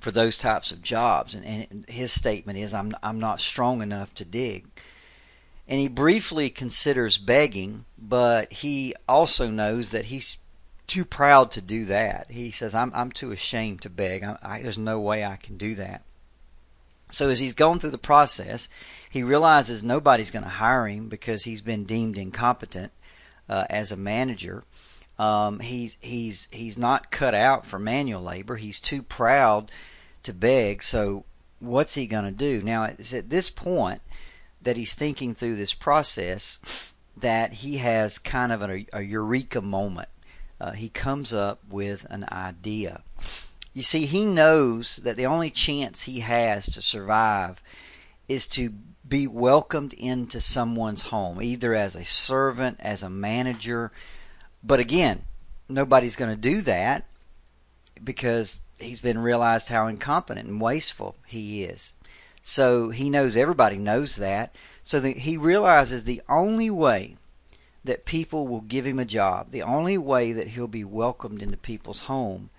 for 0.00 0.10
those 0.10 0.36
types 0.36 0.72
of 0.72 0.82
jobs. 0.82 1.34
And, 1.34 1.44
and 1.44 1.88
his 1.88 2.12
statement 2.12 2.58
is, 2.58 2.74
I'm, 2.74 2.92
I'm 3.02 3.20
not 3.20 3.40
strong 3.40 3.82
enough 3.82 4.12
to 4.14 4.24
dig 4.24 4.66
and 5.70 5.78
he 5.78 5.86
briefly 5.86 6.50
considers 6.50 7.16
begging, 7.16 7.84
but 7.96 8.52
he 8.52 8.92
also 9.08 9.48
knows 9.48 9.92
that 9.92 10.06
he's 10.06 10.36
too 10.90 11.04
proud 11.04 11.52
to 11.52 11.60
do 11.60 11.84
that. 11.86 12.30
He 12.30 12.50
says, 12.50 12.74
"I'm 12.74 12.90
I'm 12.94 13.12
too 13.12 13.30
ashamed 13.30 13.82
to 13.82 13.90
beg. 13.90 14.24
I, 14.24 14.36
I, 14.42 14.60
there's 14.60 14.76
no 14.76 15.00
way 15.00 15.24
I 15.24 15.36
can 15.36 15.56
do 15.56 15.74
that." 15.76 16.02
So 17.10 17.28
as 17.28 17.38
he's 17.38 17.52
going 17.52 17.78
through 17.78 17.90
the 17.90 17.98
process, 17.98 18.68
he 19.08 19.22
realizes 19.22 19.82
nobody's 19.82 20.30
going 20.30 20.44
to 20.44 20.48
hire 20.48 20.86
him 20.86 21.08
because 21.08 21.44
he's 21.44 21.60
been 21.60 21.84
deemed 21.84 22.18
incompetent 22.18 22.92
uh, 23.48 23.64
as 23.70 23.92
a 23.92 23.96
manager. 23.96 24.64
Um, 25.18 25.60
he's 25.60 25.96
he's 26.00 26.48
he's 26.50 26.76
not 26.76 27.10
cut 27.10 27.34
out 27.34 27.64
for 27.64 27.78
manual 27.78 28.22
labor. 28.22 28.56
He's 28.56 28.80
too 28.80 29.02
proud 29.02 29.70
to 30.24 30.32
beg. 30.32 30.82
So 30.82 31.24
what's 31.60 31.94
he 31.94 32.06
going 32.06 32.24
to 32.24 32.30
do 32.30 32.62
now? 32.62 32.84
It's 32.84 33.14
at 33.14 33.30
this 33.30 33.48
point 33.48 34.00
that 34.62 34.76
he's 34.76 34.94
thinking 34.94 35.34
through 35.34 35.56
this 35.56 35.74
process 35.74 36.94
that 37.16 37.52
he 37.52 37.76
has 37.78 38.18
kind 38.18 38.50
of 38.50 38.62
a, 38.62 38.86
a 38.92 39.02
eureka 39.02 39.60
moment. 39.60 40.08
Uh, 40.60 40.72
he 40.72 40.88
comes 40.88 41.32
up 41.32 41.60
with 41.68 42.06
an 42.10 42.26
idea. 42.30 43.02
You 43.72 43.82
see, 43.82 44.06
he 44.06 44.24
knows 44.24 44.96
that 44.96 45.16
the 45.16 45.26
only 45.26 45.50
chance 45.50 46.02
he 46.02 46.20
has 46.20 46.66
to 46.66 46.82
survive 46.82 47.62
is 48.28 48.46
to 48.48 48.72
be 49.08 49.26
welcomed 49.26 49.92
into 49.94 50.40
someone's 50.40 51.04
home, 51.04 51.42
either 51.42 51.74
as 51.74 51.96
a 51.96 52.04
servant, 52.04 52.76
as 52.80 53.02
a 53.02 53.10
manager. 53.10 53.90
But 54.62 54.80
again, 54.80 55.22
nobody's 55.68 56.16
going 56.16 56.30
to 56.30 56.40
do 56.40 56.60
that 56.62 57.06
because 58.02 58.60
he's 58.78 59.00
been 59.00 59.18
realized 59.18 59.68
how 59.68 59.86
incompetent 59.86 60.48
and 60.48 60.60
wasteful 60.60 61.16
he 61.26 61.64
is. 61.64 61.94
So 62.42 62.90
he 62.90 63.10
knows 63.10 63.36
everybody 63.36 63.76
knows 63.76 64.16
that. 64.16 64.54
So 64.82 65.00
he 65.00 65.36
realizes 65.36 66.04
the 66.04 66.22
only 66.28 66.70
way 66.70 67.16
that 67.84 68.04
people 68.04 68.46
will 68.46 68.60
give 68.60 68.86
him 68.86 68.98
a 68.98 69.04
job, 69.04 69.50
the 69.50 69.62
only 69.62 69.96
way 69.96 70.32
that 70.32 70.48
he'll 70.48 70.68
be 70.68 70.84
welcomed 70.84 71.42
into 71.42 71.56
people's 71.56 72.00
home 72.00 72.50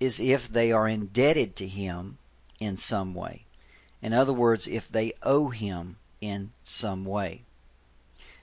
is 0.00 0.18
if 0.18 0.48
they 0.48 0.72
are 0.72 0.88
indebted 0.88 1.54
to 1.56 1.66
him 1.66 2.18
in 2.58 2.76
some 2.76 3.14
way. 3.14 3.44
In 4.00 4.12
other 4.12 4.32
words, 4.32 4.66
if 4.66 4.88
they 4.88 5.12
owe 5.22 5.50
him 5.50 5.96
in 6.20 6.50
some 6.64 7.04
way. 7.04 7.42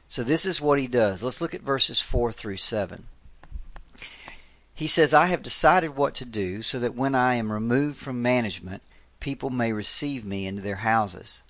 So 0.08 0.24
this 0.24 0.46
is 0.46 0.62
what 0.62 0.80
he 0.80 0.88
does. 0.88 1.24
Let's 1.24 1.42
look 1.42 1.54
at 1.54 1.62
verses 1.62 2.00
4 2.00 2.32
through 2.32 2.58
7. 2.58 3.06
He 4.74 4.88
says, 4.88 5.14
I 5.14 5.26
have 5.26 5.44
decided 5.44 5.96
what 5.96 6.16
to 6.16 6.26
do 6.26 6.62
so 6.62 6.80
that 6.80 6.96
when 6.96 7.14
I 7.14 7.36
am 7.36 7.52
removed 7.52 7.98
from 7.98 8.22
management, 8.22 8.82
people 9.20 9.50
may 9.50 9.74
receive 9.74 10.26
me 10.26 10.48
into 10.48 10.62
their 10.62 10.78
houses. 10.78 11.44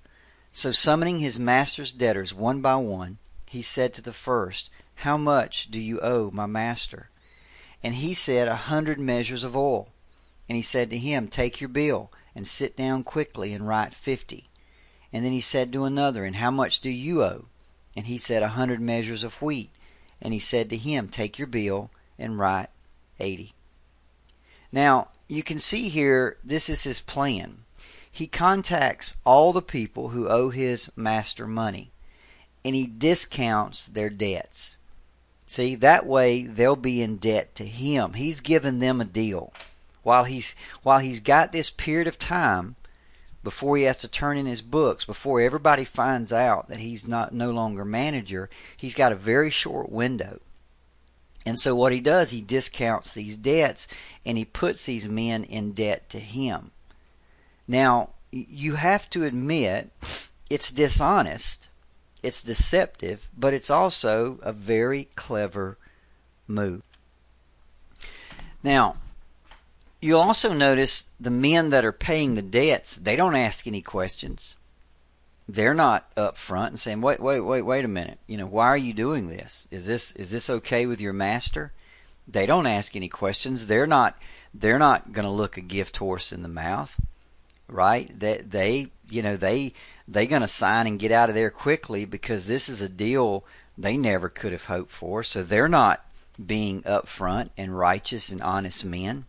So 0.52 0.72
summoning 0.72 1.20
his 1.20 1.38
master's 1.38 1.94
debtors 1.94 2.34
one 2.34 2.62
by 2.62 2.76
one, 2.78 3.20
he 3.50 3.64
said 3.64 3.96
to 3.96 4.02
the 4.04 4.14
first, 4.14 4.70
How 4.94 5.18
much 5.18 5.72
do 5.72 5.80
you 5.80 6.00
owe 6.02 6.30
my 6.30 6.46
master? 6.46 7.10
And 7.82 7.96
he 7.96 8.14
said, 8.14 8.48
A 8.48 8.56
hundred 8.56 9.00
measures 9.00 9.44
of 9.44 9.58
oil. 9.58 9.90
And 10.48 10.56
he 10.56 10.62
said 10.62 10.92
to 10.92 11.00
him, 11.00 11.28
Take 11.28 11.60
your 11.60 11.68
bill, 11.68 12.12
and 12.36 12.48
sit 12.48 12.78
down 12.78 13.04
quickly 13.04 13.52
and 13.52 13.68
write 13.68 13.96
fifty. 13.96 14.46
And 15.12 15.26
then 15.26 15.32
he 15.32 15.42
said 15.42 15.74
to 15.74 15.86
another, 15.86 16.26
And 16.26 16.36
how 16.36 16.52
much 16.52 16.80
do 16.80 16.92
you 16.92 17.24
owe? 17.24 17.46
And 17.96 18.06
he 18.06 18.20
said, 18.20 18.44
A 18.44 18.50
hundred 18.50 18.82
measures 18.82 19.24
of 19.24 19.42
wheat. 19.42 19.72
And 20.22 20.32
he 20.32 20.40
said 20.40 20.70
to 20.70 20.78
him, 20.78 21.08
Take 21.08 21.40
your 21.40 21.48
bill 21.48 21.90
and 22.20 22.38
write 22.38 22.70
eighty. 23.20 23.54
Now, 24.72 25.08
you 25.28 25.42
can 25.42 25.58
see 25.58 25.90
here, 25.90 26.38
this 26.44 26.70
is 26.70 26.84
his 26.84 27.02
plan. 27.02 27.64
He 28.12 28.28
contacts 28.28 29.18
all 29.26 29.54
the 29.54 29.64
people 29.64 30.10
who 30.10 30.30
owe 30.30 30.52
his 30.52 30.92
master 30.96 31.48
money 31.48 31.90
and 32.70 32.76
he 32.76 32.86
discounts 32.86 33.88
their 33.88 34.12
debts. 34.12 34.78
See, 35.48 35.74
that 35.74 36.06
way 36.06 36.44
they'll 36.44 36.76
be 36.76 37.02
in 37.02 37.18
debt 37.18 37.56
to 37.56 37.66
him. 37.66 38.14
He's 38.14 38.42
given 38.42 38.78
them 38.78 39.02
a 39.02 39.06
deal. 39.06 39.52
While 40.04 40.26
he's 40.26 40.56
while 40.84 41.00
he's 41.00 41.20
got 41.20 41.52
this 41.52 41.72
period 41.72 42.06
of 42.06 42.20
time 42.20 42.76
before 43.44 43.76
he 43.76 43.86
has 43.86 43.98
to 43.98 44.08
turn 44.08 44.38
in 44.38 44.46
his 44.46 44.62
books, 44.62 45.04
before 45.04 45.42
everybody 45.42 45.84
finds 45.84 46.32
out 46.32 46.68
that 46.68 46.78
he's 46.78 47.08
not 47.08 47.34
no 47.34 47.50
longer 47.50 47.84
manager, 47.84 48.52
he's 48.78 48.94
got 48.94 49.12
a 49.12 49.16
very 49.16 49.50
short 49.50 49.92
window. 49.92 50.40
And 51.48 51.58
so 51.58 51.76
what 51.76 51.92
he 51.92 52.02
does, 52.02 52.30
he 52.30 52.42
discounts 52.42 53.16
these 53.16 53.36
debts 53.36 53.88
and 54.24 54.38
he 54.38 54.46
puts 54.46 54.86
these 54.86 55.10
men 55.10 55.44
in 55.44 55.72
debt 55.72 56.08
to 56.10 56.20
him. 56.20 56.70
Now, 57.68 58.10
you 58.30 58.76
have 58.76 59.10
to 59.10 59.24
admit 59.24 59.90
it's 60.52 60.70
dishonest, 60.72 61.69
it's 62.22 62.44
deceptive, 62.44 63.30
but 63.38 63.54
it's 63.54 63.70
also 63.70 64.40
a 64.42 64.54
very 64.54 65.06
clever 65.16 65.78
move. 66.48 66.82
Now, 68.64 68.98
you'll 70.02 70.22
also 70.22 70.54
notice 70.54 71.06
the 71.20 71.30
men 71.30 71.70
that 71.70 71.86
are 71.86 71.92
paying 71.92 72.36
the 72.36 72.42
debts, 72.42 72.96
they 72.96 73.16
don't 73.16 73.36
ask 73.36 73.68
any 73.68 73.82
questions. 73.82 74.56
They're 75.48 75.74
not 75.74 76.12
up 76.16 76.38
front 76.38 76.74
and 76.74 76.80
saying, 76.80 77.02
"Wait, 77.02 77.20
wait, 77.20 77.40
wait, 77.40 77.64
wait 77.64 77.86
a 77.86 77.88
minute. 77.88 78.20
You 78.28 78.38
know, 78.38 78.46
why 78.46 78.68
are 78.68 78.78
you 78.78 78.94
doing 78.94 79.30
this? 79.30 79.68
Is 79.72 79.88
this 79.88 80.12
is 80.12 80.30
this 80.30 80.48
okay 80.50 80.86
with 80.86 81.02
your 81.02 81.14
master?" 81.14 81.74
They 82.28 82.46
don't 82.46 82.68
ask 82.68 82.96
any 82.96 83.10
questions. 83.10 83.66
They're 83.66 83.88
not 83.88 84.16
they're 84.54 84.78
not 84.78 85.12
going 85.12 85.26
to 85.26 85.32
look 85.32 85.58
a 85.58 85.62
gift 85.62 85.98
horse 85.98 86.32
in 86.32 86.44
the 86.44 86.48
mouth, 86.48 87.00
right? 87.70 88.10
That 88.20 88.52
they, 88.52 88.88
you 89.10 89.22
know, 89.22 89.38
they 89.38 89.74
they 90.08 90.28
going 90.28 90.42
to 90.42 90.48
sign 90.48 90.88
and 90.88 91.00
get 91.00 91.12
out 91.12 91.30
of 91.30 91.36
there 91.36 91.52
quickly 91.52 92.06
because 92.06 92.48
this 92.48 92.70
is 92.70 92.82
a 92.82 92.90
deal 92.90 93.46
they 93.78 93.96
never 93.96 94.30
could 94.30 94.52
have 94.52 94.66
hoped 94.66 94.92
for. 94.92 95.24
So 95.24 95.44
they're 95.44 95.70
not 95.70 96.06
being 96.44 96.82
upfront 96.84 97.50
and 97.58 97.78
righteous 97.78 98.32
and 98.32 98.42
honest 98.42 98.84
men. 98.84 99.26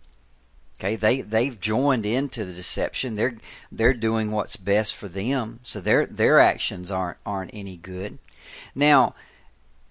Okay, 0.78 0.97
they 0.97 1.20
they've 1.20 1.61
joined 1.61 2.06
into 2.06 2.44
the 2.44 2.54
deception. 2.54 3.16
They're 3.16 3.37
they're 3.70 3.92
doing 3.92 4.30
what's 4.30 4.56
best 4.56 4.94
for 4.97 5.09
them, 5.09 5.61
so 5.62 5.78
their 5.80 6.06
their 6.06 6.40
actions 6.40 6.90
aren't 6.90 7.18
aren't 7.26 7.50
any 7.52 7.76
good. 7.76 8.18
Now, 8.75 9.14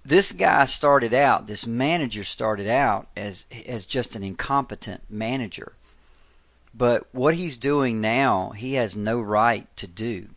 this 0.03 0.31
guy 0.31 0.65
started 0.65 1.13
out, 1.13 1.45
this 1.45 1.67
manager 1.67 2.23
started 2.23 2.67
out 2.67 3.07
as 3.15 3.45
as 3.67 3.85
just 3.85 4.15
an 4.15 4.23
incompetent 4.23 5.03
manager. 5.09 5.73
But 6.73 7.07
what 7.13 7.35
he's 7.35 7.57
doing 7.57 7.99
now, 7.99 8.51
he 8.51 8.75
has 8.75 8.95
no 8.95 9.19
right 9.19 9.67
to 9.77 9.87
do. 9.87 10.27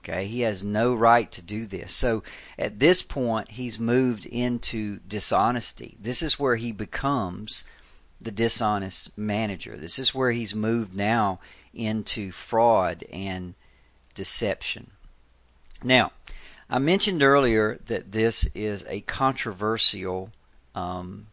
Okay, 0.00 0.26
he 0.26 0.40
has 0.40 0.64
no 0.64 0.94
right 0.94 1.30
to 1.30 1.42
do 1.42 1.64
this. 1.64 1.92
So 1.92 2.24
at 2.58 2.80
this 2.80 3.02
point, 3.02 3.52
he's 3.52 3.78
moved 3.78 4.26
into 4.26 4.98
dishonesty. 5.06 5.96
This 6.00 6.22
is 6.22 6.40
where 6.40 6.56
he 6.56 6.72
becomes 6.72 7.64
the 8.20 8.32
dishonest 8.32 9.16
manager. 9.16 9.76
This 9.76 9.98
is 10.00 10.14
where 10.14 10.32
he's 10.32 10.54
moved 10.54 10.96
now 10.96 11.38
into 11.72 12.32
fraud 12.32 13.04
and 13.12 13.54
deception. 14.14 14.90
Now, 15.84 16.12
I 16.68 16.78
mentioned 16.78 17.22
earlier 17.22 17.78
that 17.86 18.12
this 18.12 18.48
is 18.54 18.84
a 18.88 19.02
controversial 19.02 20.30
um, 20.74 21.28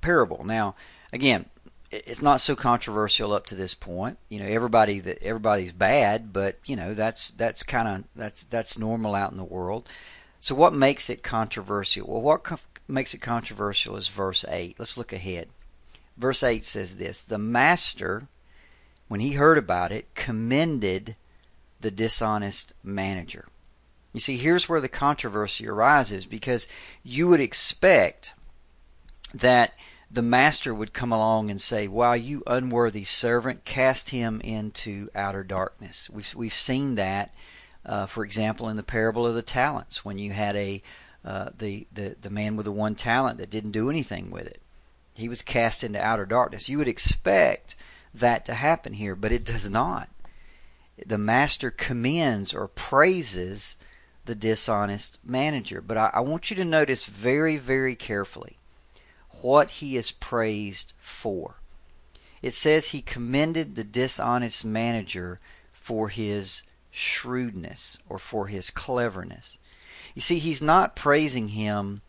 parable. 0.00 0.44
Now, 0.44 0.74
again, 1.12 1.46
it's 1.90 2.22
not 2.22 2.40
so 2.40 2.54
controversial 2.54 3.32
up 3.32 3.46
to 3.46 3.54
this 3.54 3.74
point. 3.74 4.18
You 4.28 4.40
know, 4.40 4.46
everybody 4.46 5.00
that 5.00 5.22
everybody's 5.22 5.72
bad, 5.72 6.32
but 6.32 6.58
you 6.64 6.76
know 6.76 6.94
that's 6.94 7.30
that's 7.32 7.62
kind 7.62 7.88
of 7.88 8.04
that's 8.14 8.44
that's 8.44 8.78
normal 8.78 9.14
out 9.14 9.32
in 9.32 9.36
the 9.36 9.44
world. 9.44 9.88
So 10.38 10.54
what 10.54 10.72
makes 10.72 11.10
it 11.10 11.22
controversial? 11.22 12.06
Well, 12.06 12.22
what 12.22 12.44
co- 12.44 12.58
makes 12.88 13.12
it 13.12 13.20
controversial 13.20 13.96
is 13.96 14.08
verse 14.08 14.44
8. 14.48 14.76
Let's 14.78 14.96
look 14.96 15.12
ahead. 15.12 15.48
Verse 16.16 16.42
8 16.42 16.64
says 16.64 16.96
this, 16.96 17.22
"The 17.22 17.38
master 17.38 18.28
when 19.08 19.20
he 19.20 19.32
heard 19.32 19.58
about 19.58 19.90
it 19.90 20.14
commended 20.14 21.16
the 21.80 21.90
dishonest 21.90 22.72
manager." 22.84 23.48
You 24.12 24.20
see, 24.20 24.36
here's 24.36 24.68
where 24.68 24.80
the 24.80 24.88
controversy 24.88 25.68
arises 25.68 26.24
because 26.26 26.68
you 27.02 27.28
would 27.28 27.40
expect 27.40 28.34
that 29.34 29.74
the 30.10 30.22
master 30.22 30.74
would 30.74 30.92
come 30.92 31.12
along 31.12 31.50
and 31.50 31.60
say, 31.60 31.86
"Wow, 31.86 32.14
you 32.14 32.42
unworthy 32.46 33.04
servant, 33.04 33.64
cast 33.64 34.10
him 34.10 34.40
into 34.40 35.08
outer 35.14 35.44
darkness." 35.44 36.10
We've 36.10 36.34
we've 36.34 36.52
seen 36.52 36.96
that, 36.96 37.30
uh, 37.86 38.06
for 38.06 38.24
example, 38.24 38.68
in 38.68 38.76
the 38.76 38.82
parable 38.82 39.26
of 39.26 39.36
the 39.36 39.42
talents, 39.42 40.04
when 40.04 40.18
you 40.18 40.32
had 40.32 40.56
a 40.56 40.82
uh, 41.24 41.50
the 41.56 41.86
the 41.92 42.16
the 42.20 42.30
man 42.30 42.56
with 42.56 42.64
the 42.64 42.72
one 42.72 42.96
talent 42.96 43.38
that 43.38 43.50
didn't 43.50 43.70
do 43.70 43.88
anything 43.88 44.30
with 44.30 44.48
it, 44.48 44.60
he 45.14 45.28
was 45.28 45.42
cast 45.42 45.84
into 45.84 46.04
outer 46.04 46.26
darkness. 46.26 46.68
You 46.68 46.78
would 46.78 46.88
expect 46.88 47.76
that 48.12 48.44
to 48.46 48.54
happen 48.54 48.94
here, 48.94 49.14
but 49.14 49.32
it 49.32 49.44
does 49.44 49.70
not. 49.70 50.08
The 51.06 51.18
master 51.18 51.70
commends 51.70 52.52
or 52.52 52.66
praises 52.66 53.76
the 54.24 54.34
dishonest 54.34 55.18
manager, 55.24 55.80
but 55.80 55.96
I, 55.96 56.10
I 56.14 56.20
want 56.20 56.50
you 56.50 56.56
to 56.56 56.64
notice 56.64 57.04
very 57.04 57.56
very 57.56 57.94
carefully 57.94 58.56
what 59.42 59.70
he 59.70 59.96
is 59.96 60.10
praised 60.10 60.92
for. 60.98 61.56
It 62.42 62.54
says 62.54 62.88
he 62.88 63.02
commended 63.02 63.74
the 63.74 63.84
dishonest 63.84 64.64
manager 64.64 65.40
for 65.72 66.08
his 66.08 66.62
shrewdness 66.90 67.98
or 68.08 68.18
for 68.18 68.46
his 68.46 68.70
cleverness. 68.70 69.58
You 70.14 70.22
see, 70.22 70.38
he's 70.38 70.62
not 70.62 70.96
praising 70.96 71.48
him 71.48 72.02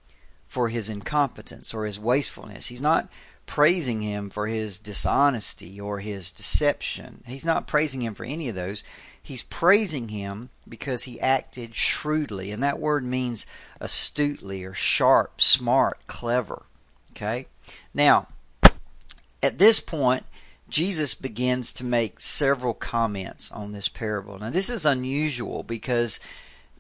for 0.48 0.70
his 0.70 0.90
incompetence 0.90 1.74
or 1.74 1.86
his 1.86 2.00
wastefulness. 2.00 2.68
He's 2.68 2.82
not 2.82 3.10
praising 3.46 4.02
him 4.02 4.30
for 4.30 4.48
his 4.48 4.78
dishonesty 4.78 5.80
or 5.80 6.00
his 6.00 6.32
deception. 6.32 7.24
He's 7.26 7.46
not 7.46 7.68
praising 7.68 8.02
him 8.02 8.14
for 8.14 8.26
any 8.26 8.50
of 8.50 8.56
those. 8.56 8.84
He's 9.22 9.44
praising 9.44 10.08
him 10.10 10.50
because 10.68 11.04
he 11.04 11.20
acted 11.20 11.76
shrewdly. 11.76 12.52
And 12.52 12.64
that 12.64 12.80
word 12.80 13.04
means 13.04 13.46
astutely 13.80 14.64
or 14.64 14.74
sharp, 14.74 15.42
smart, 15.42 16.08
clever. 16.08 16.64
Okay? 17.12 17.48
Now, 17.94 18.28
at 19.44 19.58
this 19.58 19.80
point, 19.80 20.24
Jesus 20.70 21.14
begins 21.14 21.74
to 21.74 21.84
make 21.84 22.20
several 22.22 22.74
comments 22.74 23.52
on 23.52 23.72
this 23.72 23.90
parable. 23.90 24.40
Now, 24.40 24.50
this 24.50 24.70
is 24.70 24.86
unusual 24.86 25.64
because 25.64 26.20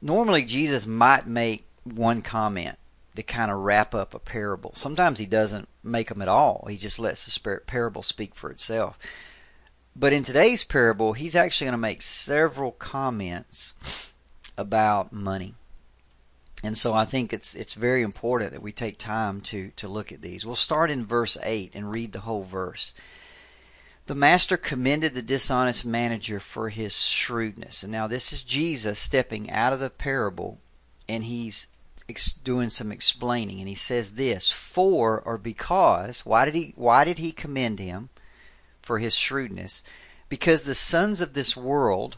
normally 0.01 0.45
Jesus 0.45 0.87
might 0.87 1.27
make 1.27 1.65
one 1.83 2.21
comment 2.21 2.77
to 3.15 3.23
kind 3.23 3.51
of 3.51 3.59
wrap 3.59 3.93
up 3.93 4.13
a 4.13 4.19
parable. 4.19 4.71
Sometimes 4.75 5.19
he 5.19 5.25
doesn't 5.25 5.67
make 5.83 6.07
them 6.09 6.21
at 6.21 6.29
all, 6.29 6.65
he 6.69 6.77
just 6.77 6.99
lets 6.99 7.25
the 7.25 7.61
parable 7.65 8.03
speak 8.03 8.35
for 8.35 8.49
itself. 8.49 8.97
But 9.93 10.13
in 10.13 10.23
today's 10.23 10.63
parable, 10.63 11.13
he's 11.13 11.35
actually 11.35 11.65
going 11.65 11.73
to 11.73 11.77
make 11.77 12.01
several 12.01 12.71
comments 12.71 14.13
about 14.57 15.11
money. 15.11 15.55
And 16.63 16.77
so 16.77 16.93
I 16.93 17.05
think 17.05 17.33
it's 17.33 17.55
it's 17.55 17.73
very 17.73 18.03
important 18.03 18.51
that 18.51 18.61
we 18.61 18.71
take 18.71 18.97
time 18.97 19.41
to 19.41 19.71
to 19.77 19.87
look 19.87 20.11
at 20.11 20.21
these. 20.21 20.45
We'll 20.45 20.55
start 20.55 20.91
in 20.91 21.05
verse 21.05 21.37
8 21.41 21.71
and 21.73 21.89
read 21.89 22.11
the 22.11 22.19
whole 22.19 22.43
verse. 22.43 22.93
The 24.05 24.15
master 24.15 24.57
commended 24.57 25.13
the 25.13 25.21
dishonest 25.21 25.85
manager 25.85 26.39
for 26.39 26.69
his 26.69 27.01
shrewdness. 27.01 27.81
And 27.83 27.91
now 27.91 28.07
this 28.07 28.33
is 28.33 28.43
Jesus 28.43 28.99
stepping 28.99 29.49
out 29.49 29.73
of 29.73 29.79
the 29.79 29.89
parable 29.89 30.59
and 31.07 31.23
he's 31.23 31.67
doing 32.43 32.69
some 32.69 32.91
explaining 32.91 33.59
and 33.59 33.69
he 33.69 33.75
says 33.75 34.11
this, 34.11 34.51
for 34.51 35.21
or 35.21 35.37
because, 35.37 36.25
why 36.25 36.45
did 36.45 36.55
he 36.55 36.73
why 36.75 37.03
did 37.05 37.17
he 37.17 37.31
commend 37.31 37.79
him 37.79 38.09
for 38.81 38.99
his 38.99 39.15
shrewdness? 39.15 39.81
Because 40.29 40.63
the 40.63 40.75
sons 40.75 41.21
of 41.21 41.33
this 41.33 41.57
world 41.57 42.17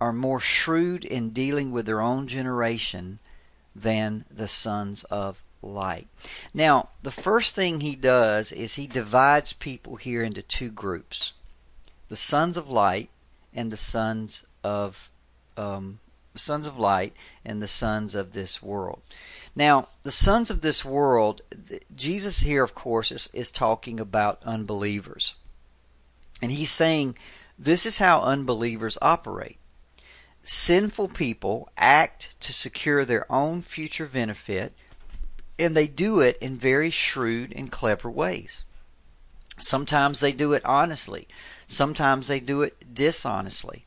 are 0.00 0.12
more 0.12 0.40
shrewd 0.40 1.04
in 1.04 1.30
dealing 1.30 1.70
with 1.70 1.86
their 1.86 2.00
own 2.00 2.26
generation 2.26 3.20
than 3.74 4.24
the 4.30 4.48
sons 4.48 5.04
of 5.04 5.42
light. 5.62 6.06
Now, 6.52 6.90
the 7.02 7.10
first 7.10 7.54
thing 7.54 7.80
he 7.80 7.96
does 7.96 8.52
is 8.52 8.74
he 8.74 8.86
divides 8.86 9.52
people 9.52 9.96
here 9.96 10.22
into 10.22 10.42
two 10.42 10.70
groups 10.70 11.32
the 12.08 12.16
sons 12.16 12.56
of 12.56 12.68
light 12.68 13.08
and 13.54 13.72
the 13.72 13.76
sons 13.76 14.44
of 14.62 15.10
um, 15.56 15.98
sons 16.34 16.66
of 16.66 16.78
light 16.78 17.14
and 17.44 17.62
the 17.62 17.68
sons 17.68 18.14
of 18.14 18.32
this 18.32 18.62
world. 18.62 19.00
Now, 19.56 19.88
the 20.02 20.12
sons 20.12 20.50
of 20.50 20.60
this 20.60 20.84
world, 20.84 21.40
Jesus 21.94 22.40
here, 22.40 22.62
of 22.62 22.74
course, 22.74 23.12
is, 23.12 23.30
is 23.32 23.50
talking 23.50 24.00
about 24.00 24.42
unbelievers. 24.44 25.36
And 26.42 26.50
he's 26.50 26.70
saying 26.70 27.16
this 27.58 27.86
is 27.86 27.98
how 27.98 28.20
unbelievers 28.22 28.98
operate 29.00 29.58
sinful 30.44 31.08
people 31.08 31.70
act 31.76 32.38
to 32.40 32.52
secure 32.52 33.04
their 33.04 33.30
own 33.32 33.62
future 33.62 34.06
benefit, 34.06 34.72
and 35.58 35.76
they 35.76 35.86
do 35.86 36.20
it 36.20 36.36
in 36.38 36.56
very 36.56 36.90
shrewd 36.90 37.52
and 37.54 37.72
clever 37.72 38.10
ways. 38.10 38.64
Sometimes 39.58 40.20
they 40.20 40.32
do 40.32 40.52
it 40.52 40.64
honestly, 40.64 41.26
sometimes 41.66 42.28
they 42.28 42.40
do 42.40 42.62
it 42.62 42.94
dishonestly. 42.94 43.84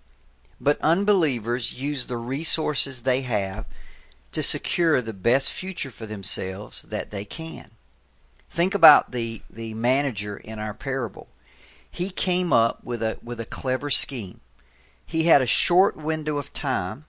But 0.59 0.81
unbelievers 0.81 1.79
use 1.79 2.07
the 2.07 2.17
resources 2.17 3.03
they 3.03 3.21
have 3.21 3.67
to 4.31 4.41
secure 4.41 5.01
the 5.01 5.13
best 5.13 5.51
future 5.51 5.91
for 5.91 6.05
themselves 6.05 6.81
that 6.83 7.11
they 7.11 7.25
can. 7.25 7.71
Think 8.49 8.73
about 8.73 9.11
the, 9.11 9.41
the 9.49 9.73
manager 9.73 10.37
in 10.37 10.57
our 10.57 10.73
parable. 10.73 11.27
He 11.89 12.09
came 12.09 12.51
up 12.51 12.83
with 12.83 13.01
a 13.01 13.17
with 13.23 13.39
a 13.39 13.45
clever 13.45 13.89
scheme. 13.89 14.39
He 15.07 15.23
had 15.23 15.41
a 15.41 15.47
short 15.47 15.95
window 15.95 16.37
of 16.37 16.51
time 16.51 17.05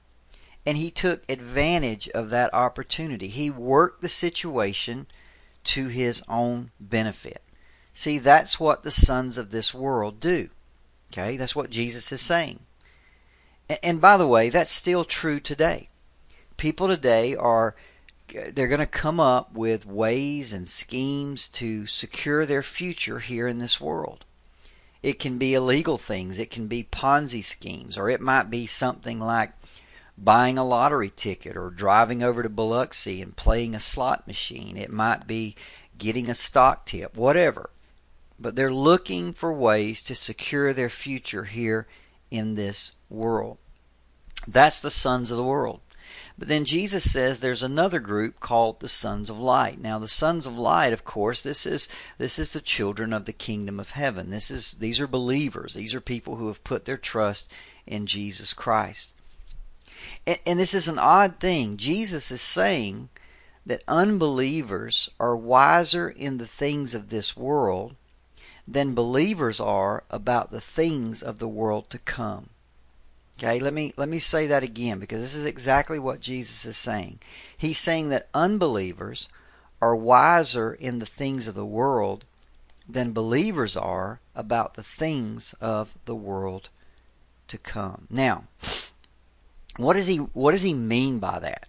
and 0.65 0.79
he 0.79 0.91
took 0.91 1.29
advantage 1.29 2.09
of 2.11 2.31
that 2.31 2.55
opportunity. 2.55 3.27
He 3.27 3.51
worked 3.51 4.01
the 4.01 4.09
situation 4.09 5.09
to 5.65 5.89
his 5.89 6.23
own 6.29 6.71
benefit. 6.79 7.43
See, 7.93 8.19
that's 8.19 8.61
what 8.61 8.85
the 8.85 8.93
sons 8.93 9.37
of 9.37 9.51
this 9.51 9.75
world 9.75 10.21
do. 10.21 10.49
Okay, 11.13 11.37
that's 11.37 11.57
what 11.57 11.71
Jesus 11.71 12.13
is 12.13 12.21
saying. 12.21 12.61
And 13.83 14.01
by 14.01 14.17
the 14.17 14.29
way, 14.29 14.49
that's 14.49 14.71
still 14.71 15.05
true 15.05 15.41
today. 15.41 15.89
People 16.57 16.87
today 16.87 17.35
are 17.35 17.75
they're 18.29 18.69
going 18.69 18.79
to 18.79 18.87
come 18.87 19.19
up 19.19 19.55
with 19.55 19.87
ways 19.87 20.53
and 20.53 20.69
schemes 20.69 21.49
to 21.49 21.87
secure 21.87 22.47
their 22.47 22.63
future 22.63 23.19
here 23.19 23.49
in 23.49 23.59
this 23.59 23.81
world. 23.81 24.25
It 25.03 25.19
can 25.19 25.39
be 25.39 25.55
illegal 25.55 25.99
things. 25.99 26.39
It 26.39 26.51
can 26.51 26.67
be 26.67 26.83
Ponzi 26.85 27.43
schemes, 27.43 27.97
or 27.97 28.11
it 28.11 28.21
might 28.21 28.51
be 28.51 28.67
something 28.67 29.21
like 29.21 29.53
buying 30.17 30.59
a 30.59 30.67
lottery 30.67 31.13
ticket 31.15 31.57
or 31.57 31.71
driving 31.71 32.23
over 32.23 32.43
to 32.43 32.49
Biloxi 32.49 33.23
and 33.23 33.37
playing 33.37 33.75
a 33.75 33.81
slot 33.81 34.27
machine. 34.27 34.77
It 34.77 34.91
might 34.91 35.27
be 35.27 35.55
getting 35.97 36.29
a 36.29 36.35
stock 36.35 36.87
tip, 36.87 37.17
whatever. 37.17 37.71
But 38.41 38.57
they're 38.57 38.73
looking 38.73 39.33
for 39.33 39.53
ways 39.53 40.03
to 40.05 40.15
secure 40.15 40.73
their 40.73 40.89
future 40.89 41.45
here 41.45 41.87
in 42.31 42.55
this 42.55 42.93
world. 43.09 43.59
That's 44.47 44.81
the 44.81 44.91
sons 44.91 45.31
of 45.31 45.37
the 45.37 45.45
world. 45.45 45.81
But 46.39 46.47
then 46.47 46.65
Jesus 46.65 47.11
says 47.11 47.41
there's 47.41 47.65
another 47.65 47.99
group 47.99 48.39
called 48.39 48.79
the 48.79 48.89
sons 48.89 49.29
of 49.29 49.41
light. 49.41 49.81
Now 49.81 49.99
the 49.99 50.07
sons 50.07 50.47
of 50.47 50.57
light, 50.57 50.93
of 50.93 51.05
course, 51.05 51.43
this 51.43 51.67
is 51.67 51.89
this 52.17 52.39
is 52.39 52.53
the 52.53 52.61
children 52.61 53.13
of 53.13 53.25
the 53.25 53.33
kingdom 53.33 53.81
of 53.81 53.91
heaven. 53.91 54.31
This 54.31 54.49
is 54.49 54.75
these 54.75 55.01
are 55.01 55.09
believers. 55.09 55.75
These 55.75 55.95
are 55.95 56.01
people 56.01 56.37
who 56.37 56.47
have 56.47 56.63
put 56.63 56.85
their 56.85 56.97
trust 56.97 57.51
in 57.89 58.07
Jesus 58.07 58.55
Christ. 58.55 59.15
And, 60.29 60.39
and 60.47 60.61
this 60.61 60.75
is 60.75 60.87
an 60.87 61.01
odd 61.01 61.41
thing. 61.41 61.77
Jesus 61.77 62.31
is 62.31 62.41
saying 62.41 63.09
that 63.67 63.83
unbelievers 63.89 65.11
are 65.19 65.37
wiser 65.37 66.09
in 66.09 66.39
the 66.39 66.47
things 66.47 66.95
of 66.95 67.11
this 67.11 67.37
world 67.37 67.97
than 68.67 68.95
believers 68.95 69.59
are 69.59 70.05
about 70.09 70.53
the 70.53 70.61
things 70.61 71.21
of 71.21 71.41
the 71.41 71.49
world 71.49 71.91
to 71.91 71.99
come. 71.99 72.51
Okay, 73.39 73.61
let 73.61 73.73
me 73.73 73.93
let 73.97 74.09
me 74.09 74.19
say 74.19 74.49
that 74.49 74.65
again 74.65 74.99
because 74.99 75.21
this 75.21 75.37
is 75.37 75.47
exactly 75.47 76.01
what 76.01 76.21
Jesus 76.21 76.67
is 76.67 76.77
saying. 76.77 77.21
He's 77.57 77.79
saying 77.79 78.09
that 78.09 78.29
unbelievers 78.35 79.29
are 79.81 79.95
wiser 79.95 80.75
in 80.75 80.99
the 80.99 81.07
things 81.07 81.47
of 81.47 81.55
the 81.55 81.65
world 81.65 82.25
than 82.89 83.13
believers 83.13 83.77
are 83.77 84.21
about 84.35 84.75
the 84.75 84.83
things 84.83 85.55
of 85.61 85.97
the 86.05 86.17
world 86.17 86.71
to 87.47 87.59
come. 87.59 88.09
Now, 88.11 88.45
what 89.77 89.95
does 89.95 90.09
he 90.09 90.17
what 90.17 90.51
does 90.51 90.63
he 90.63 90.75
mean 90.75 91.21
by 91.21 91.39
that? 91.39 91.69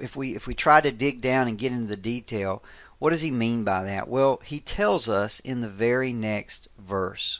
If 0.00 0.16
we 0.16 0.34
if 0.34 0.48
we 0.48 0.54
try 0.54 0.80
to 0.80 0.90
dig 0.90 1.20
down 1.20 1.46
and 1.46 1.58
get 1.58 1.70
into 1.70 1.86
the 1.86 1.96
detail, 1.96 2.60
what 2.98 3.10
does 3.10 3.22
he 3.22 3.30
mean 3.30 3.62
by 3.62 3.84
that? 3.84 4.08
Well, 4.08 4.40
he 4.42 4.58
tells 4.58 5.08
us 5.08 5.38
in 5.38 5.60
the 5.60 5.68
very 5.68 6.12
next 6.12 6.66
verse. 6.76 7.38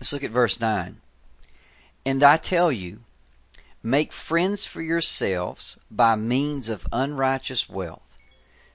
Let's 0.00 0.14
look 0.14 0.24
at 0.24 0.30
verse 0.30 0.58
9. 0.58 1.01
And 2.04 2.22
I 2.22 2.36
tell 2.36 2.72
you, 2.72 3.00
make 3.82 4.12
friends 4.12 4.66
for 4.66 4.82
yourselves 4.82 5.78
by 5.90 6.16
means 6.16 6.68
of 6.68 6.86
unrighteous 6.92 7.68
wealth, 7.68 8.24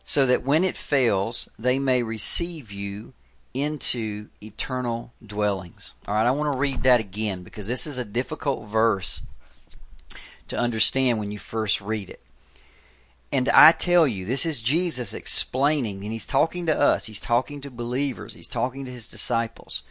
so 0.03 0.25
that 0.25 0.43
when 0.43 0.63
it 0.63 0.77
fails, 0.77 1.49
they 1.59 1.79
may 1.79 2.03
receive 2.03 2.71
you 2.71 3.13
into 3.53 4.29
eternal 4.41 5.11
dwellings. 5.25 5.93
All 6.07 6.13
right, 6.13 6.27
I 6.27 6.31
want 6.31 6.53
to 6.53 6.59
read 6.59 6.83
that 6.83 6.99
again 6.99 7.43
because 7.43 7.67
this 7.67 7.87
is 7.87 7.97
a 7.97 8.05
difficult 8.05 8.67
verse 8.67 9.21
to 10.47 10.57
understand 10.57 11.19
when 11.19 11.31
you 11.31 11.39
first 11.39 11.81
read 11.81 12.09
it. 12.09 12.21
And 13.31 13.49
I 13.49 13.73
tell 13.73 14.07
you, 14.07 14.25
this 14.25 14.45
is 14.45 14.61
Jesus 14.61 15.13
explaining, 15.13 16.03
and 16.03 16.13
he's 16.13 16.25
talking 16.25 16.65
to 16.67 16.79
us, 16.79 17.05
he's 17.05 17.19
talking 17.19 17.59
to 17.61 17.71
believers, 17.71 18.33
he's 18.33 18.47
talking 18.47 18.85
to 18.85 18.91
his 18.91 19.07
disciples. 19.07 19.83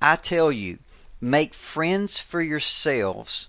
I 0.00 0.16
tell 0.16 0.50
you, 0.50 0.78
make 1.20 1.54
friends 1.54 2.18
for 2.18 2.40
yourselves 2.40 3.48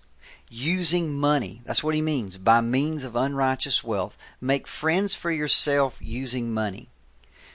using 0.50 1.18
money. 1.18 1.62
That's 1.66 1.84
what 1.84 1.96
he 1.96 2.02
means, 2.02 2.38
by 2.38 2.62
means 2.62 3.04
of 3.04 3.16
unrighteous 3.16 3.84
wealth. 3.84 4.18
Make 4.42 4.68
friends 4.68 5.16
for 5.16 5.32
yourself 5.32 6.00
using 6.02 6.54
money. 6.54 6.90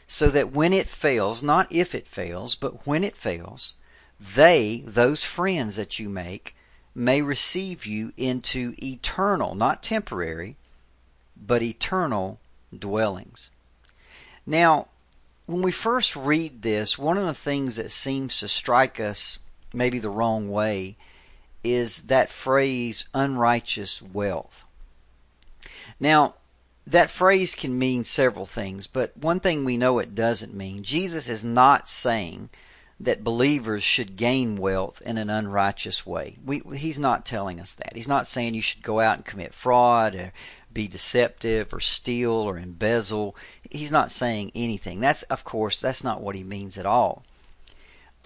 So 0.06 0.28
that 0.30 0.52
when 0.52 0.72
it 0.72 0.88
fails, 0.88 1.42
not 1.42 1.70
if 1.70 1.94
it 1.94 2.06
fails, 2.06 2.54
but 2.54 2.86
when 2.86 3.04
it 3.04 3.16
fails, 3.16 3.74
they, 4.18 4.82
those 4.86 5.24
friends 5.24 5.76
that 5.76 5.98
you 5.98 6.08
make, 6.08 6.56
may 6.94 7.20
receive 7.20 7.84
you 7.84 8.12
into 8.16 8.74
eternal, 8.82 9.54
not 9.54 9.82
temporary, 9.82 10.56
but 11.36 11.62
eternal 11.62 12.40
dwellings. 12.76 13.50
Now, 14.46 14.88
when 15.44 15.60
we 15.60 15.70
first 15.70 16.16
read 16.16 16.62
this, 16.62 16.96
one 16.96 17.18
of 17.18 17.26
the 17.26 17.34
things 17.34 17.76
that 17.76 17.92
seems 17.92 18.40
to 18.40 18.48
strike 18.48 18.98
us 18.98 19.38
maybe 19.76 19.98
the 19.98 20.10
wrong 20.10 20.50
way 20.50 20.96
is 21.62 22.04
that 22.04 22.30
phrase 22.30 23.04
unrighteous 23.14 24.00
wealth. 24.02 24.64
Now, 26.00 26.34
that 26.86 27.10
phrase 27.10 27.54
can 27.54 27.78
mean 27.78 28.04
several 28.04 28.46
things, 28.46 28.86
but 28.86 29.16
one 29.16 29.40
thing 29.40 29.64
we 29.64 29.76
know 29.76 29.98
it 29.98 30.14
doesn't 30.14 30.54
mean. 30.54 30.82
Jesus 30.84 31.28
is 31.28 31.42
not 31.42 31.88
saying 31.88 32.48
that 33.00 33.24
believers 33.24 33.82
should 33.82 34.16
gain 34.16 34.56
wealth 34.56 35.02
in 35.04 35.18
an 35.18 35.28
unrighteous 35.28 36.06
way. 36.06 36.36
We, 36.44 36.62
he's 36.74 36.98
not 36.98 37.26
telling 37.26 37.60
us 37.60 37.74
that. 37.74 37.96
He's 37.96 38.08
not 38.08 38.26
saying 38.26 38.54
you 38.54 38.62
should 38.62 38.82
go 38.82 39.00
out 39.00 39.16
and 39.16 39.26
commit 39.26 39.52
fraud 39.52 40.14
or 40.14 40.32
be 40.72 40.86
deceptive 40.88 41.74
or 41.74 41.80
steal 41.80 42.32
or 42.32 42.58
embezzle. 42.58 43.36
He's 43.70 43.92
not 43.92 44.10
saying 44.10 44.52
anything. 44.54 45.00
That's, 45.00 45.24
of 45.24 45.44
course, 45.44 45.80
that's 45.80 46.04
not 46.04 46.22
what 46.22 46.36
he 46.36 46.44
means 46.44 46.78
at 46.78 46.86
all. 46.86 47.24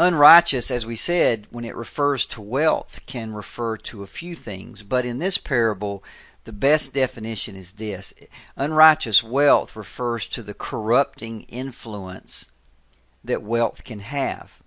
Unrighteous, 0.03 0.71
as 0.71 0.87
we 0.87 0.97
said, 0.97 1.47
when 1.51 1.67
it 1.67 1.77
refers 1.77 2.25
to 2.25 2.41
wealth, 2.41 3.01
can 3.05 3.35
refer 3.35 3.77
to 3.77 4.03
a 4.03 4.07
few 4.07 4.35
things, 4.35 4.83
but 4.83 5.05
in 5.05 5.19
this 5.19 5.37
parable, 5.37 6.03
the 6.45 6.55
best 6.55 6.95
definition 6.95 7.55
is 7.55 7.75
this 7.75 8.15
unrighteous 8.57 9.23
wealth 9.23 9.77
refers 9.77 10.27
to 10.29 10.43
the 10.43 10.55
corrupting 10.55 11.43
influence 11.43 12.51
that 13.23 13.43
wealth 13.43 13.85
can 13.85 13.99
have. 13.99 14.63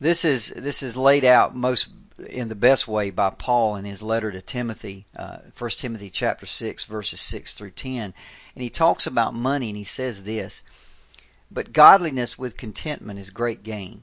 This 0.00 0.24
is 0.24 0.48
this 0.48 0.82
is 0.82 0.96
laid 0.96 1.24
out 1.24 1.54
most 1.54 1.88
in 2.28 2.48
the 2.48 2.56
best 2.56 2.88
way 2.88 3.10
by 3.10 3.30
Paul 3.30 3.76
in 3.76 3.84
his 3.84 4.02
letter 4.02 4.32
to 4.32 4.42
Timothy, 4.42 5.06
uh, 5.16 5.38
1 5.56 5.70
Timothy 5.78 6.10
chapter 6.10 6.44
6 6.44 6.82
verses 6.82 7.20
6 7.20 7.54
through 7.54 7.70
10. 7.70 8.12
And 8.56 8.62
he 8.64 8.68
talks 8.68 9.06
about 9.06 9.32
money 9.32 9.68
and 9.68 9.76
he 9.76 9.84
says 9.84 10.24
this, 10.24 10.64
but 11.52 11.72
godliness 11.72 12.36
with 12.36 12.56
contentment 12.56 13.20
is 13.20 13.30
great 13.30 13.62
gain. 13.62 14.02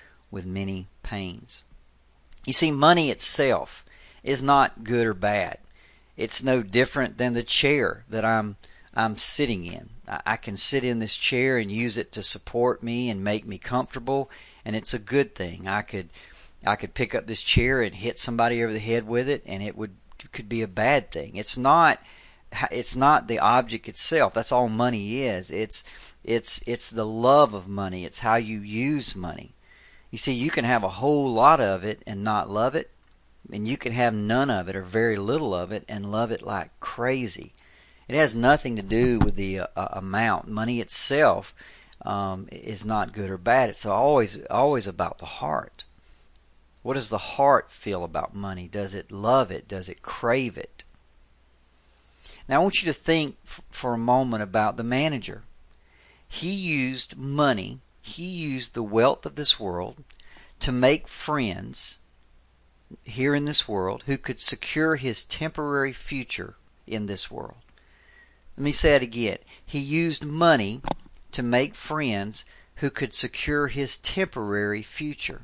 with 0.31 0.45
many 0.45 0.87
pains. 1.03 1.63
You 2.45 2.53
see, 2.53 2.71
money 2.71 3.11
itself 3.11 3.85
is 4.23 4.41
not 4.41 4.83
good 4.83 5.05
or 5.05 5.13
bad. 5.13 5.57
It's 6.17 6.43
no 6.43 6.63
different 6.63 7.17
than 7.17 7.33
the 7.33 7.43
chair 7.43 8.03
that 8.09 8.25
I'm 8.25 8.55
I'm 8.93 9.17
sitting 9.17 9.65
in. 9.65 9.89
I 10.25 10.35
can 10.35 10.57
sit 10.57 10.83
in 10.83 10.99
this 10.99 11.15
chair 11.15 11.57
and 11.57 11.71
use 11.71 11.97
it 11.97 12.11
to 12.13 12.23
support 12.23 12.83
me 12.83 13.09
and 13.09 13.23
make 13.23 13.45
me 13.45 13.57
comfortable, 13.57 14.29
and 14.65 14.75
it's 14.75 14.93
a 14.93 14.99
good 14.99 15.35
thing. 15.35 15.67
I 15.67 15.81
could 15.81 16.09
I 16.65 16.75
could 16.75 16.93
pick 16.93 17.15
up 17.15 17.27
this 17.27 17.41
chair 17.41 17.81
and 17.81 17.95
hit 17.95 18.19
somebody 18.19 18.63
over 18.63 18.73
the 18.73 18.79
head 18.79 19.07
with 19.07 19.29
it, 19.29 19.43
and 19.45 19.63
it 19.63 19.77
would 19.77 19.95
could 20.31 20.49
be 20.49 20.61
a 20.61 20.67
bad 20.67 21.11
thing. 21.11 21.35
It's 21.35 21.57
not 21.57 21.99
it's 22.69 22.95
not 22.95 23.27
the 23.27 23.39
object 23.39 23.87
itself. 23.87 24.33
That's 24.33 24.51
all 24.51 24.67
money 24.67 25.23
is. 25.23 25.49
It's 25.51 25.83
it's 26.23 26.61
it's 26.67 26.89
the 26.89 27.05
love 27.05 27.53
of 27.53 27.67
money. 27.67 28.03
It's 28.05 28.19
how 28.19 28.35
you 28.35 28.59
use 28.59 29.15
money. 29.15 29.53
You 30.11 30.17
see, 30.17 30.33
you 30.33 30.51
can 30.51 30.65
have 30.65 30.83
a 30.83 30.89
whole 30.89 31.31
lot 31.31 31.61
of 31.61 31.85
it 31.85 32.03
and 32.05 32.23
not 32.23 32.49
love 32.49 32.75
it, 32.75 32.91
and 33.51 33.65
you 33.67 33.77
can 33.77 33.93
have 33.93 34.13
none 34.13 34.49
of 34.49 34.67
it 34.67 34.75
or 34.75 34.83
very 34.83 35.15
little 35.15 35.55
of 35.55 35.71
it 35.71 35.85
and 35.87 36.11
love 36.11 36.31
it 36.31 36.41
like 36.41 36.77
crazy. 36.81 37.53
It 38.09 38.15
has 38.15 38.35
nothing 38.35 38.75
to 38.75 38.81
do 38.81 39.19
with 39.19 39.35
the 39.35 39.61
uh, 39.61 39.67
uh, 39.75 39.87
amount. 39.93 40.49
Money 40.49 40.81
itself 40.81 41.55
um, 42.05 42.49
is 42.51 42.85
not 42.85 43.13
good 43.13 43.29
or 43.29 43.37
bad. 43.37 43.69
It's 43.69 43.85
always 43.85 44.43
always 44.47 44.85
about 44.85 45.19
the 45.19 45.25
heart. 45.25 45.85
What 46.83 46.95
does 46.95 47.09
the 47.09 47.17
heart 47.17 47.71
feel 47.71 48.03
about 48.03 48.35
money? 48.35 48.67
Does 48.67 48.93
it 48.93 49.11
love 49.11 49.49
it? 49.49 49.65
Does 49.67 49.87
it 49.87 50.01
crave 50.01 50.57
it? 50.57 50.83
Now 52.49 52.59
I 52.59 52.63
want 52.63 52.81
you 52.81 52.91
to 52.91 52.99
think 52.99 53.37
f- 53.45 53.61
for 53.69 53.93
a 53.93 53.97
moment 53.97 54.43
about 54.43 54.75
the 54.75 54.83
manager. 54.83 55.43
He 56.27 56.51
used 56.51 57.17
money, 57.17 57.79
he 58.11 58.27
used 58.27 58.73
the 58.73 58.83
wealth 58.83 59.25
of 59.25 59.35
this 59.35 59.59
world 59.59 60.03
to 60.59 60.71
make 60.71 61.07
friends 61.07 61.99
here 63.03 63.33
in 63.33 63.45
this 63.45 63.67
world 63.67 64.03
who 64.05 64.17
could 64.17 64.39
secure 64.39 64.95
his 64.95 65.23
temporary 65.23 65.93
future 65.93 66.55
in 66.85 67.05
this 67.05 67.31
world. 67.31 67.57
Let 68.57 68.63
me 68.63 68.71
say 68.71 68.95
it 68.95 69.01
again. 69.01 69.37
He 69.65 69.79
used 69.79 70.25
money 70.25 70.81
to 71.31 71.41
make 71.41 71.73
friends 71.73 72.45
who 72.75 72.89
could 72.89 73.13
secure 73.13 73.67
his 73.67 73.97
temporary 73.97 74.81
future. 74.81 75.41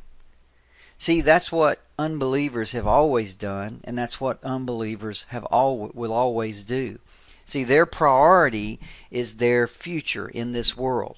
See, 0.97 1.21
that's 1.21 1.51
what 1.51 1.83
unbelievers 1.99 2.71
have 2.71 2.87
always 2.87 3.35
done, 3.35 3.81
and 3.83 3.97
that's 3.97 4.19
what 4.19 4.43
unbelievers 4.43 5.25
have 5.29 5.45
all 5.45 5.91
will 5.93 6.13
always 6.13 6.63
do. 6.63 6.99
See, 7.45 7.63
their 7.63 7.85
priority 7.85 8.79
is 9.09 9.37
their 9.37 9.67
future 9.67 10.27
in 10.27 10.51
this 10.51 10.75
world. 10.75 11.17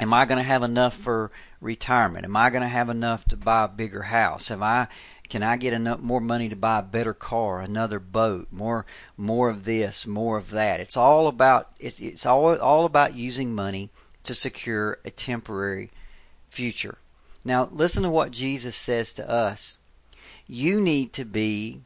Am 0.00 0.14
I 0.14 0.24
going 0.24 0.38
to 0.38 0.44
have 0.44 0.62
enough 0.62 0.94
for 0.94 1.30
retirement? 1.60 2.24
Am 2.24 2.34
I 2.34 2.48
going 2.48 2.62
to 2.62 2.68
have 2.68 2.88
enough 2.88 3.26
to 3.26 3.36
buy 3.36 3.64
a 3.64 3.68
bigger 3.68 4.02
house? 4.02 4.50
Am 4.50 4.62
I 4.62 4.88
Can 5.28 5.42
I 5.42 5.58
get 5.58 5.74
enough 5.74 6.00
more 6.00 6.22
money 6.22 6.48
to 6.48 6.56
buy 6.56 6.78
a 6.78 6.82
better 6.82 7.12
car, 7.12 7.60
another 7.60 8.00
boat, 8.00 8.48
more 8.50 8.86
more 9.18 9.50
of 9.50 9.64
this, 9.64 10.06
more 10.06 10.38
of 10.38 10.50
that? 10.50 10.80
It's 10.80 10.96
all 10.96 11.28
about 11.28 11.68
it's 11.78 12.00
it's 12.00 12.24
all 12.24 12.58
all 12.58 12.86
about 12.86 13.14
using 13.14 13.54
money 13.54 13.90
to 14.24 14.34
secure 14.34 14.98
a 15.04 15.10
temporary 15.10 15.90
future. 16.48 16.96
Now, 17.44 17.68
listen 17.70 18.02
to 18.02 18.10
what 18.10 18.32
Jesus 18.32 18.76
says 18.76 19.12
to 19.14 19.30
us. 19.30 19.76
You 20.46 20.80
need 20.80 21.12
to 21.12 21.24
be 21.24 21.80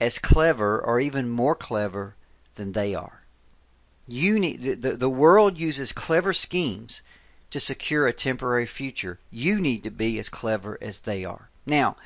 as 0.00 0.18
clever 0.18 0.80
or 0.80 1.00
even 1.00 1.30
more 1.30 1.54
clever 1.54 2.14
than 2.56 2.72
they 2.72 2.94
are. 2.94 3.22
You 4.08 4.38
need 4.38 4.62
the, 4.62 4.74
the, 4.74 4.96
the 4.96 5.10
world 5.10 5.58
uses 5.58 5.92
clever 5.92 6.32
schemes 6.32 7.02
to 7.50 7.60
secure 7.60 8.06
a 8.06 8.12
temporary 8.12 8.66
future. 8.66 9.18
You 9.30 9.60
need 9.60 9.82
to 9.84 9.90
be 9.90 10.18
as 10.18 10.28
clever 10.28 10.78
as 10.80 11.00
they 11.00 11.24
are. 11.24 11.48
Now, 11.64 11.96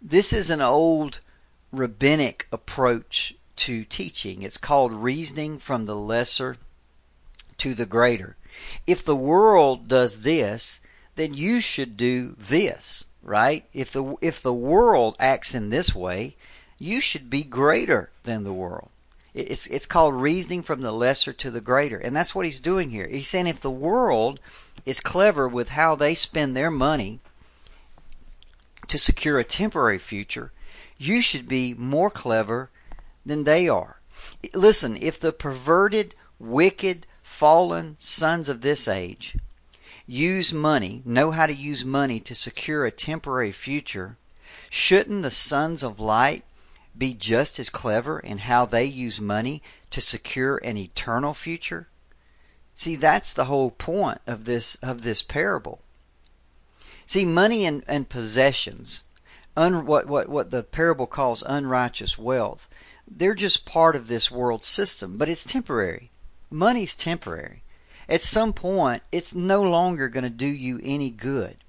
this 0.00 0.32
is 0.32 0.50
an 0.50 0.60
old 0.60 1.20
rabbinic 1.72 2.46
approach 2.52 3.34
to 3.56 3.84
teaching. 3.84 4.42
It's 4.42 4.58
called 4.58 4.92
reasoning 4.92 5.58
from 5.58 5.86
the 5.86 5.96
lesser 5.96 6.56
to 7.58 7.74
the 7.74 7.86
greater. 7.86 8.36
If 8.86 9.04
the 9.04 9.16
world 9.16 9.88
does 9.88 10.20
this, 10.22 10.80
then 11.14 11.34
you 11.34 11.60
should 11.60 11.96
do 11.96 12.34
this, 12.38 13.04
right? 13.22 13.64
If 13.72 13.92
the 13.92 14.16
if 14.20 14.42
the 14.42 14.52
world 14.52 15.16
acts 15.18 15.54
in 15.54 15.70
this 15.70 15.94
way, 15.94 16.36
you 16.78 17.00
should 17.00 17.30
be 17.30 17.44
greater 17.44 18.10
than 18.24 18.44
the 18.44 18.52
world. 18.52 18.88
It's 19.34 19.66
it's 19.68 19.86
called 19.86 20.14
reasoning 20.14 20.62
from 20.62 20.82
the 20.82 20.92
lesser 20.92 21.32
to 21.32 21.50
the 21.50 21.62
greater, 21.62 21.96
and 21.96 22.14
that's 22.14 22.34
what 22.34 22.44
he's 22.44 22.60
doing 22.60 22.90
here. 22.90 23.08
He's 23.08 23.28
saying 23.28 23.46
if 23.46 23.60
the 23.60 23.70
world 23.70 24.40
is 24.84 25.00
clever 25.00 25.48
with 25.48 25.70
how 25.70 25.94
they 25.94 26.14
spend 26.14 26.54
their 26.54 26.70
money 26.70 27.20
to 28.88 28.98
secure 28.98 29.38
a 29.38 29.44
temporary 29.44 29.98
future, 29.98 30.52
you 30.98 31.22
should 31.22 31.48
be 31.48 31.72
more 31.72 32.10
clever 32.10 32.70
than 33.24 33.44
they 33.44 33.68
are. 33.68 34.00
Listen, 34.54 34.98
if 35.00 35.18
the 35.18 35.32
perverted, 35.32 36.14
wicked, 36.38 37.06
fallen 37.22 37.96
sons 37.98 38.50
of 38.50 38.60
this 38.60 38.86
age 38.86 39.36
use 40.06 40.52
money, 40.52 41.00
know 41.06 41.30
how 41.30 41.46
to 41.46 41.54
use 41.54 41.84
money 41.84 42.20
to 42.20 42.34
secure 42.34 42.84
a 42.84 42.90
temporary 42.90 43.52
future, 43.52 44.18
shouldn't 44.68 45.22
the 45.22 45.30
sons 45.30 45.82
of 45.82 45.98
light 45.98 46.44
be 46.96 47.14
just 47.14 47.58
as 47.58 47.70
clever 47.70 48.18
in 48.18 48.38
how 48.38 48.66
they 48.66 48.84
use 48.84 49.20
money 49.20 49.62
to 49.90 50.00
secure 50.00 50.58
an 50.58 50.76
eternal 50.76 51.34
future? 51.34 51.88
See, 52.74 52.96
that's 52.96 53.32
the 53.32 53.46
whole 53.46 53.70
point 53.70 54.20
of 54.26 54.44
this 54.44 54.76
of 54.76 55.02
this 55.02 55.22
parable. 55.22 55.80
See, 57.06 57.24
money 57.24 57.66
and, 57.66 57.84
and 57.86 58.08
possessions, 58.08 59.04
un, 59.56 59.84
what, 59.84 60.06
what, 60.06 60.28
what 60.28 60.50
the 60.50 60.62
parable 60.62 61.06
calls 61.06 61.42
unrighteous 61.42 62.16
wealth, 62.16 62.68
they're 63.06 63.34
just 63.34 63.66
part 63.66 63.96
of 63.96 64.08
this 64.08 64.30
world 64.30 64.64
system, 64.64 65.16
but 65.16 65.28
it's 65.28 65.44
temporary. 65.44 66.10
Money's 66.48 66.94
temporary. 66.94 67.62
At 68.08 68.22
some 68.22 68.52
point, 68.52 69.02
it's 69.10 69.34
no 69.34 69.62
longer 69.62 70.08
going 70.08 70.24
to 70.24 70.30
do 70.30 70.46
you 70.46 70.80
any 70.82 71.10
good. 71.10 71.61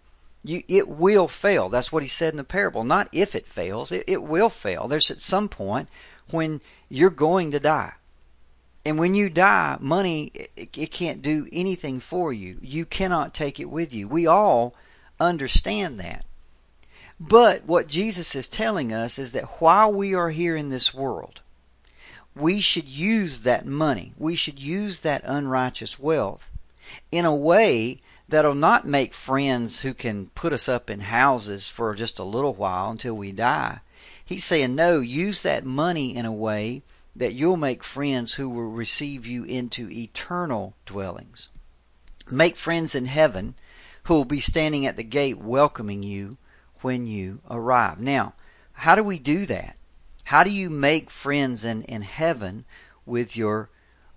You, 0.44 0.64
it 0.68 0.88
will 0.88 1.28
fail. 1.28 1.70
That's 1.70 1.92
what 1.92 2.04
he 2.04 2.10
said 2.10 2.34
in 2.34 2.38
the 2.38 2.44
parable. 2.44 2.84
Not 2.84 3.08
if 3.12 3.34
it 3.34 3.46
fails, 3.46 3.92
it, 3.92 4.04
it 4.08 4.24
will 4.24 4.50
fail. 4.50 4.88
There's 4.88 5.10
at 5.10 5.22
some 5.22 5.48
point 5.48 5.88
when 6.30 6.62
you're 6.90 7.10
going 7.10 7.52
to 7.52 7.60
die. 7.60 7.94
And 8.86 9.00
when 9.00 9.16
you 9.16 9.30
die, 9.30 9.78
money, 9.80 10.32
it, 10.34 10.52
it 10.78 10.92
can't 10.92 11.22
do 11.22 11.48
anything 11.54 12.02
for 12.02 12.34
you. 12.34 12.58
You 12.62 12.86
cannot 12.86 13.34
take 13.34 13.60
it 13.60 13.70
with 13.70 13.94
you. 13.94 14.08
We 14.08 14.28
all 14.28 14.76
understand 15.20 16.00
that. 16.02 16.26
But 17.20 17.64
what 17.64 17.88
Jesus 17.88 18.36
is 18.36 18.50
telling 18.50 18.92
us 18.92 19.18
is 19.18 19.32
that 19.32 19.62
while 19.62 19.94
we 19.94 20.14
are 20.14 20.30
here 20.30 20.58
in 20.58 20.70
this 20.70 20.94
world, 20.94 21.42
we 22.36 22.60
should 22.60 22.90
use 22.90 23.42
that 23.42 23.66
money, 23.66 24.14
we 24.18 24.36
should 24.36 24.60
use 24.60 25.00
that 25.02 25.22
unrighteous 25.24 26.00
wealth 26.00 26.50
in 27.12 27.26
a 27.26 27.36
way 27.36 28.02
that'll 28.28 28.56
not 28.56 28.86
make 28.86 29.14
friends 29.14 29.82
who 29.82 29.94
can 29.94 30.28
put 30.36 30.54
us 30.54 30.70
up 30.70 30.90
in 30.90 31.02
houses 31.02 31.68
for 31.68 31.94
just 31.96 32.20
a 32.20 32.24
little 32.24 32.54
while 32.54 32.90
until 32.90 33.16
we 33.16 33.32
die. 33.32 33.80
He's 34.24 34.44
saying, 34.44 34.76
no, 34.76 35.00
use 35.00 35.42
that 35.42 35.66
money 35.66 36.16
in 36.16 36.26
a 36.26 36.34
way 36.34 36.84
that 37.16 37.34
you'll 37.34 37.58
make 37.58 37.84
friends 37.84 38.34
who 38.34 38.50
will 38.50 38.70
receive 38.70 39.28
you 39.28 39.44
into 39.44 39.90
eternal 39.92 40.76
dwellings. 40.86 41.50
Make 42.32 42.56
friends 42.56 42.96
in 42.96 43.06
heaven 43.06 43.56
who 44.04 44.16
will 44.16 44.26
be 44.26 44.40
standing 44.40 44.86
at 44.86 44.96
the 44.96 45.04
gate 45.04 45.38
welcoming 45.38 46.04
you 46.04 46.38
when 46.82 47.06
you 47.06 47.42
arrive. 47.50 48.00
Now, 48.00 48.34
how 48.74 48.96
do 48.96 49.04
we 49.04 49.20
do 49.20 49.46
that? 49.46 49.78
How 50.26 50.44
do 50.44 50.50
you 50.50 50.70
make 50.70 51.10
friends 51.10 51.64
in, 51.66 51.84
in 51.84 52.02
heaven 52.02 52.66
with 53.06 53.38
your 53.38 53.70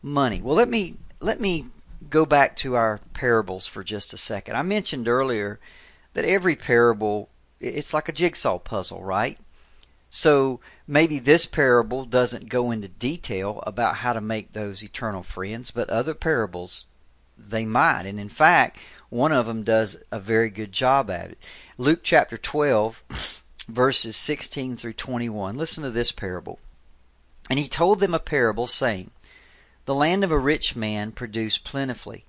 money? 0.03 0.41
Well, 0.41 0.57
let 0.57 0.69
me 0.69 0.97
let 1.21 1.41
me 1.41 1.67
go 2.11 2.27
back 2.27 2.57
to 2.57 2.75
our 2.75 3.01
parables 3.13 3.67
for 3.67 3.85
just 3.85 4.13
a 4.13 4.17
second. 4.17 4.57
I 4.57 4.63
mentioned 4.63 5.09
earlier 5.09 5.61
that 6.15 6.25
every 6.25 6.57
parable 6.57 7.29
it's 7.61 7.95
like 7.95 8.09
a 8.09 8.13
jigsaw 8.13 8.59
puzzle, 8.59 9.03
right? 9.03 9.39
So 10.11 10.61
maybe 10.87 11.19
this 11.19 11.47
parable 11.47 12.05
doesn't 12.05 12.49
go 12.49 12.71
into 12.71 12.89
detail 12.89 13.63
about 13.67 13.97
how 13.97 14.13
to 14.13 14.21
make 14.21 14.53
those 14.53 14.83
eternal 14.83 15.23
friends, 15.23 15.71
but 15.71 15.91
other 15.91 16.15
parables 16.15 16.85
they 17.37 17.65
might. 17.65 18.07
And 18.07 18.21
in 18.21 18.29
fact, 18.29 18.79
one 19.09 19.33
of 19.33 19.47
them 19.47 19.63
does 19.63 20.03
a 20.11 20.21
very 20.21 20.51
good 20.51 20.73
job 20.73 21.11
at 21.11 21.33
it. 21.33 21.39
Luke 21.79 22.01
chapter 22.03 22.39
12 22.39 23.43
verses 23.69 24.17
16 24.17 24.77
through 24.77 24.95
21. 24.95 25.57
Listen 25.57 25.85
to 25.85 25.91
this 25.91 26.13
parable. 26.13 26.59
And 27.49 27.59
he 27.59 27.69
told 27.69 28.01
them 28.01 28.15
a 28.15 28.19
parable 28.19 28.67
saying, 28.67 29.11
the 29.87 29.95
land 29.95 30.25
of 30.25 30.33
a 30.33 30.39
rich 30.39 30.77
man 30.77 31.13
produced 31.13 31.65
plentifully. 31.65 32.25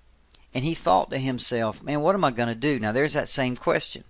And 0.54 0.64
he 0.64 0.74
thought 0.74 1.10
to 1.12 1.18
himself, 1.18 1.84
man, 1.84 2.02
what 2.02 2.16
am 2.16 2.24
I 2.24 2.32
going 2.32 2.50
to 2.50 2.56
do? 2.56 2.80
Now 2.80 2.92
there's 2.92 3.14
that 3.14 3.30
same 3.30 3.56
question. 3.56 4.04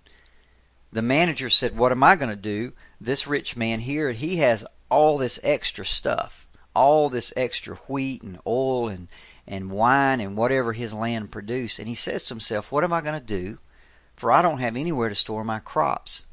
The 0.92 1.02
manager 1.02 1.50
said, 1.50 1.76
what 1.76 1.92
am 1.92 2.02
I 2.02 2.14
going 2.14 2.30
to 2.30 2.36
do? 2.36 2.72
This 3.00 3.26
rich 3.26 3.56
man 3.56 3.80
here, 3.80 4.12
he 4.12 4.36
has 4.36 4.66
all 4.90 5.18
this 5.18 5.40
extra 5.42 5.84
stuff, 5.84 6.46
all 6.74 7.08
this 7.08 7.32
extra 7.36 7.76
wheat 7.88 8.22
and 8.22 8.38
oil 8.46 8.88
and, 8.88 9.08
and 9.46 9.70
wine 9.70 10.20
and 10.20 10.36
whatever 10.36 10.74
his 10.74 10.94
land 10.94 11.32
produced. 11.32 11.78
And 11.78 11.88
he 11.88 11.94
says 11.94 12.24
to 12.24 12.34
himself, 12.34 12.70
what 12.70 12.84
am 12.84 12.92
I 12.92 13.00
going 13.00 13.18
to 13.18 13.26
do? 13.26 13.58
For 14.14 14.30
I 14.30 14.42
don't 14.42 14.60
have 14.60 14.76
anywhere 14.76 15.08
to 15.08 15.14
store 15.14 15.44
my 15.44 15.58
crops. 15.58 16.24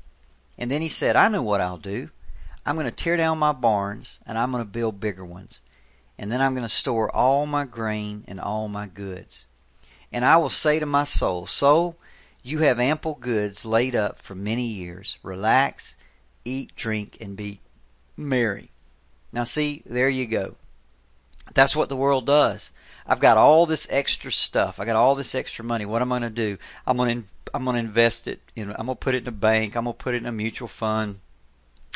And 0.58 0.70
then 0.70 0.82
he 0.82 0.90
said, 0.90 1.16
I 1.16 1.30
know 1.30 1.44
what 1.44 1.62
I'll 1.62 1.78
do. 1.78 2.10
I'm 2.66 2.76
going 2.76 2.90
to 2.90 2.96
tear 2.96 3.16
down 3.16 3.38
my 3.38 3.54
barns 3.54 4.20
and 4.26 4.38
I'm 4.38 4.52
going 4.52 4.64
to 4.64 4.70
build 4.70 5.00
bigger 5.00 5.26
ones 5.26 5.62
and 6.18 6.32
then 6.32 6.42
I'm 6.42 6.54
going 6.54 6.64
to 6.64 6.70
store 6.70 7.14
all 7.16 7.46
my 7.46 7.66
grain 7.66 8.24
and 8.28 8.40
all 8.40 8.68
my 8.68 8.88
goods. 8.88 9.46
And 10.12 10.24
I 10.24 10.38
will 10.38 10.50
say 10.50 10.80
to 10.80 10.86
my 10.86 11.04
soul, 11.04 11.46
Soul, 11.46 11.98
you 12.42 12.60
have 12.60 12.80
ample 12.80 13.16
goods 13.16 13.66
laid 13.66 13.96
up 13.96 14.20
for 14.20 14.36
many 14.36 14.66
years. 14.66 15.18
Relax, 15.24 15.96
eat, 16.46 16.76
drink, 16.76 17.18
and 17.20 17.36
be 17.36 17.60
merry. 18.16 18.70
Now, 19.34 19.44
see, 19.44 19.84
there 19.86 20.10
you 20.10 20.26
go. 20.26 20.56
That's 21.54 21.76
what 21.76 21.90
the 21.90 21.96
world 21.96 22.26
does. 22.26 22.72
I've 23.06 23.20
got 23.20 23.38
all 23.38 23.66
this 23.66 23.88
extra 23.90 24.32
stuff. 24.32 24.80
I 24.80 24.86
got 24.86 24.96
all 24.96 25.16
this 25.16 25.36
extra 25.36 25.64
money. 25.66 25.86
What 25.86 26.02
am 26.02 26.12
I 26.12 26.20
going 26.20 26.34
to 26.34 26.36
do? 26.36 26.58
I'm 26.88 26.98
going 26.98 27.24
to 27.24 27.28
I'm 27.54 27.64
going 27.64 27.76
to 27.76 27.80
invest 27.80 28.28
it. 28.28 28.42
In, 28.56 28.72
I'm 28.72 28.88
going 28.88 28.90
to 28.90 28.96
put 28.96 29.16
it 29.16 29.24
in 29.24 29.28
a 29.30 29.32
bank. 29.32 29.78
I'm 29.78 29.86
going 29.86 29.96
to 29.96 30.04
put 30.04 30.14
it 30.14 30.18
in 30.18 30.26
a 30.26 30.32
mutual 30.32 30.68
fund. 30.68 31.20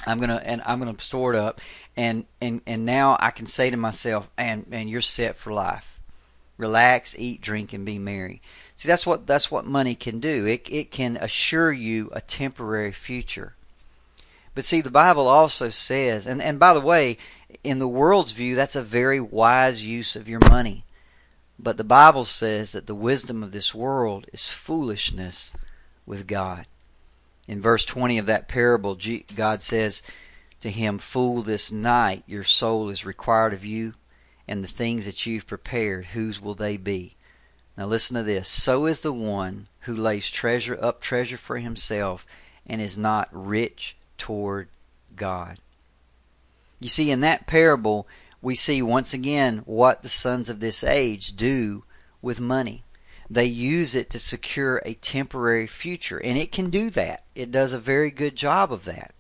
I'm 0.06 0.20
gonna 0.20 0.42
and 0.44 0.62
I'm 0.66 0.80
gonna 0.80 1.00
store 1.00 1.34
it 1.34 1.40
up, 1.40 1.62
and 1.98 2.26
and 2.42 2.62
and 2.66 2.86
now 2.86 3.18
I 3.20 3.32
can 3.32 3.46
say 3.46 3.70
to 3.70 3.78
myself, 3.78 4.30
and 4.38 4.66
and 4.72 4.90
you're 4.90 5.02
set 5.02 5.36
for 5.36 5.52
life. 5.52 6.00
Relax, 6.58 7.16
eat, 7.18 7.42
drink, 7.42 7.72
and 7.72 7.86
be 7.86 7.98
merry. 7.98 8.42
See, 8.76 8.88
that's 8.88 9.06
what 9.06 9.28
that's 9.28 9.52
what 9.52 9.66
money 9.66 9.96
can 9.96 10.20
do. 10.20 10.46
It 10.46 10.68
it 10.70 10.92
can 10.92 11.18
assure 11.18 11.72
you 11.72 12.10
a 12.14 12.22
temporary 12.22 12.92
future. 12.92 13.54
But 14.56 14.66
see, 14.66 14.82
the 14.82 14.92
Bible 14.92 15.28
also 15.28 15.70
says, 15.70 16.28
and 16.28 16.42
and 16.42 16.60
by 16.60 16.74
the 16.74 16.82
way, 16.82 17.18
in 17.64 17.80
the 17.80 17.88
world's 17.88 18.32
view, 18.32 18.56
that's 18.56 18.76
a 18.76 18.84
very 18.84 19.20
wise 19.20 19.84
use 19.84 20.16
of 20.16 20.28
your 20.28 20.42
money. 20.50 20.84
But 21.58 21.78
the 21.78 21.84
Bible 21.84 22.26
says 22.26 22.72
that 22.72 22.88
the 22.88 22.96
wisdom 22.96 23.44
of 23.44 23.52
this 23.52 23.76
world 23.76 24.28
is 24.32 24.50
foolishness 24.50 25.52
with 26.06 26.26
God. 26.26 26.66
In 27.50 27.64
verse 27.64 27.84
20 27.84 28.20
of 28.20 28.28
that 28.28 28.48
parable, 28.48 28.96
God 29.36 29.64
says 29.64 30.04
to 30.62 30.70
him, 30.70 31.00
Fool, 31.00 31.42
this 31.42 31.72
night 31.72 32.22
your 32.28 32.44
soul 32.44 32.90
is 32.90 33.08
required 33.08 33.54
of 33.54 33.66
you, 33.66 33.94
and 34.48 34.64
the 34.64 34.68
things 34.68 35.08
that 35.08 35.26
you've 35.26 35.48
prepared, 35.48 36.06
whose 36.06 36.40
will 36.40 36.54
they 36.54 36.78
be? 36.78 37.16
Now 37.76 37.88
listen 37.88 38.16
to 38.18 38.22
this. 38.22 38.48
So 38.48 38.86
is 38.86 39.02
the 39.02 39.12
one 39.12 39.68
who 39.82 39.96
lays 39.96 40.30
treasure 40.30 40.78
up 40.80 41.02
treasure 41.02 41.38
for 41.38 41.58
himself 41.58 42.24
and 42.68 42.80
is 42.80 43.00
not 43.00 43.30
rich 43.32 43.98
toward 44.20 44.68
God. 45.16 45.58
You 46.80 46.88
see, 46.88 47.10
in 47.10 47.22
that 47.22 47.48
parable, 47.48 48.08
we 48.44 48.54
see 48.54 48.84
once 48.84 49.12
again 49.12 49.64
what 49.66 50.04
the 50.04 50.10
sons 50.10 50.50
of 50.50 50.60
this 50.60 50.84
age 50.84 51.36
do 51.36 51.84
with 52.22 52.40
money. 52.40 52.84
They 53.30 53.46
use 53.46 53.94
it 53.96 54.10
to 54.12 54.20
secure 54.20 54.82
a 54.86 54.96
temporary 54.96 55.68
future, 55.68 56.20
and 56.24 56.38
it 56.38 56.52
can 56.52 56.70
do 56.70 56.90
that. 56.92 57.24
It 57.36 57.52
does 57.52 57.74
a 57.74 57.80
very 57.80 58.12
good 58.12 58.36
job 58.36 58.72
of 58.74 58.86
that. 58.86 59.14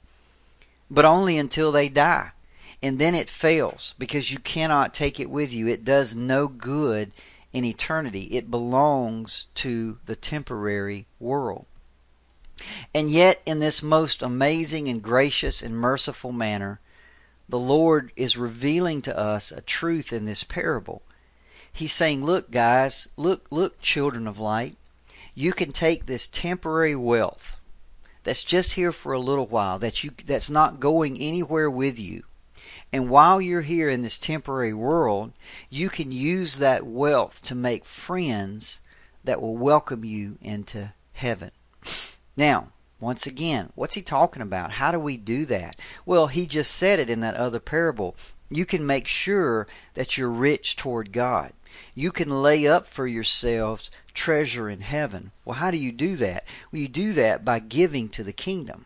but 0.89 1.05
only 1.05 1.37
until 1.37 1.71
they 1.71 1.89
die. 1.89 2.31
And 2.81 2.97
then 2.97 3.13
it 3.13 3.29
fails 3.29 3.93
because 3.99 4.31
you 4.31 4.39
cannot 4.39 4.93
take 4.93 5.19
it 5.19 5.29
with 5.29 5.53
you. 5.53 5.67
It 5.67 5.83
does 5.85 6.15
no 6.15 6.47
good 6.47 7.11
in 7.51 7.65
eternity. 7.65 8.23
It 8.31 8.49
belongs 8.49 9.47
to 9.55 9.97
the 10.05 10.15
temporary 10.15 11.05
world. 11.19 11.65
And 12.93 13.09
yet, 13.09 13.41
in 13.45 13.59
this 13.59 13.83
most 13.83 14.21
amazing 14.21 14.87
and 14.87 15.01
gracious 15.01 15.61
and 15.61 15.75
merciful 15.75 16.31
manner, 16.31 16.79
the 17.47 17.59
Lord 17.59 18.11
is 18.15 18.37
revealing 18.37 19.01
to 19.03 19.17
us 19.17 19.51
a 19.51 19.61
truth 19.61 20.11
in 20.13 20.25
this 20.25 20.43
parable. 20.43 21.01
He's 21.79 21.93
saying, 21.93 22.25
Look, 22.25 22.51
guys, 22.51 23.07
look, 23.15 23.47
look, 23.51 23.79
children 23.79 24.27
of 24.27 24.37
light, 24.37 24.75
you 25.33 25.53
can 25.53 25.71
take 25.71 26.05
this 26.07 26.27
temporary 26.27 26.93
wealth 26.93 27.57
that's 28.25 28.43
just 28.43 28.73
here 28.73 28.91
for 28.91 29.13
a 29.13 29.19
little 29.19 29.45
while, 29.45 29.79
that 29.79 30.03
you 30.03 30.11
that's 30.25 30.49
not 30.49 30.81
going 30.81 31.17
anywhere 31.17 31.69
with 31.69 31.97
you. 31.97 32.23
And 32.91 33.09
while 33.09 33.39
you're 33.39 33.61
here 33.61 33.89
in 33.89 34.01
this 34.01 34.19
temporary 34.19 34.73
world, 34.73 35.31
you 35.69 35.89
can 35.89 36.11
use 36.11 36.57
that 36.57 36.85
wealth 36.85 37.41
to 37.43 37.55
make 37.55 37.85
friends 37.85 38.81
that 39.23 39.41
will 39.41 39.55
welcome 39.55 40.03
you 40.03 40.37
into 40.41 40.91
heaven. 41.13 41.51
Now, 42.35 42.73
once 42.99 43.25
again, 43.25 43.71
what's 43.75 43.95
he 43.95 44.01
talking 44.01 44.41
about? 44.41 44.71
How 44.71 44.91
do 44.91 44.99
we 44.99 45.15
do 45.15 45.45
that? 45.45 45.77
Well, 46.05 46.27
he 46.27 46.45
just 46.45 46.75
said 46.75 46.99
it 46.99 47.09
in 47.09 47.21
that 47.21 47.35
other 47.35 47.61
parable. 47.61 48.17
You 48.49 48.65
can 48.65 48.85
make 48.85 49.07
sure 49.07 49.65
that 49.93 50.17
you're 50.17 50.29
rich 50.29 50.75
toward 50.75 51.13
God. 51.13 51.53
You 51.95 52.11
can 52.11 52.29
lay 52.29 52.67
up 52.67 52.87
for 52.87 53.07
yourselves 53.07 53.91
treasure 54.13 54.69
in 54.69 54.81
heaven. 54.81 55.31
Well, 55.45 55.55
how 55.55 55.71
do 55.71 55.77
you 55.77 55.91
do 55.91 56.15
that? 56.17 56.45
Well, 56.71 56.81
you 56.81 56.87
do 56.87 57.13
that 57.13 57.45
by 57.45 57.59
giving 57.59 58.09
to 58.09 58.23
the 58.23 58.33
kingdom. 58.33 58.85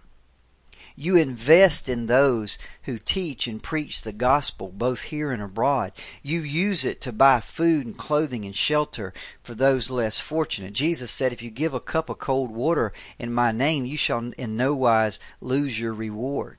You 0.96 1.16
invest 1.16 1.90
in 1.90 2.06
those 2.06 2.60
who 2.84 3.00
teach 3.00 3.48
and 3.48 3.64
preach 3.64 4.04
the 4.04 4.12
gospel 4.12 4.70
both 4.70 5.04
here 5.04 5.32
and 5.32 5.42
abroad. 5.42 5.92
You 6.22 6.42
use 6.42 6.86
it 6.86 7.02
to 7.02 7.12
buy 7.12 7.40
food 7.40 7.88
and 7.88 7.98
clothing 7.98 8.46
and 8.46 8.56
shelter 8.56 9.12
for 9.42 9.56
those 9.56 9.90
less 9.90 10.20
fortunate. 10.20 10.74
Jesus 10.74 11.10
said, 11.10 11.34
If 11.34 11.42
you 11.42 11.50
give 11.50 11.74
a 11.74 11.80
cup 11.80 12.10
of 12.10 12.20
cold 12.20 12.52
water 12.52 12.94
in 13.18 13.34
my 13.34 13.52
name, 13.52 13.86
you 13.86 13.98
shall 13.98 14.32
in 14.38 14.56
no 14.56 14.76
wise 14.76 15.20
lose 15.42 15.80
your 15.80 15.94
reward. 15.94 16.58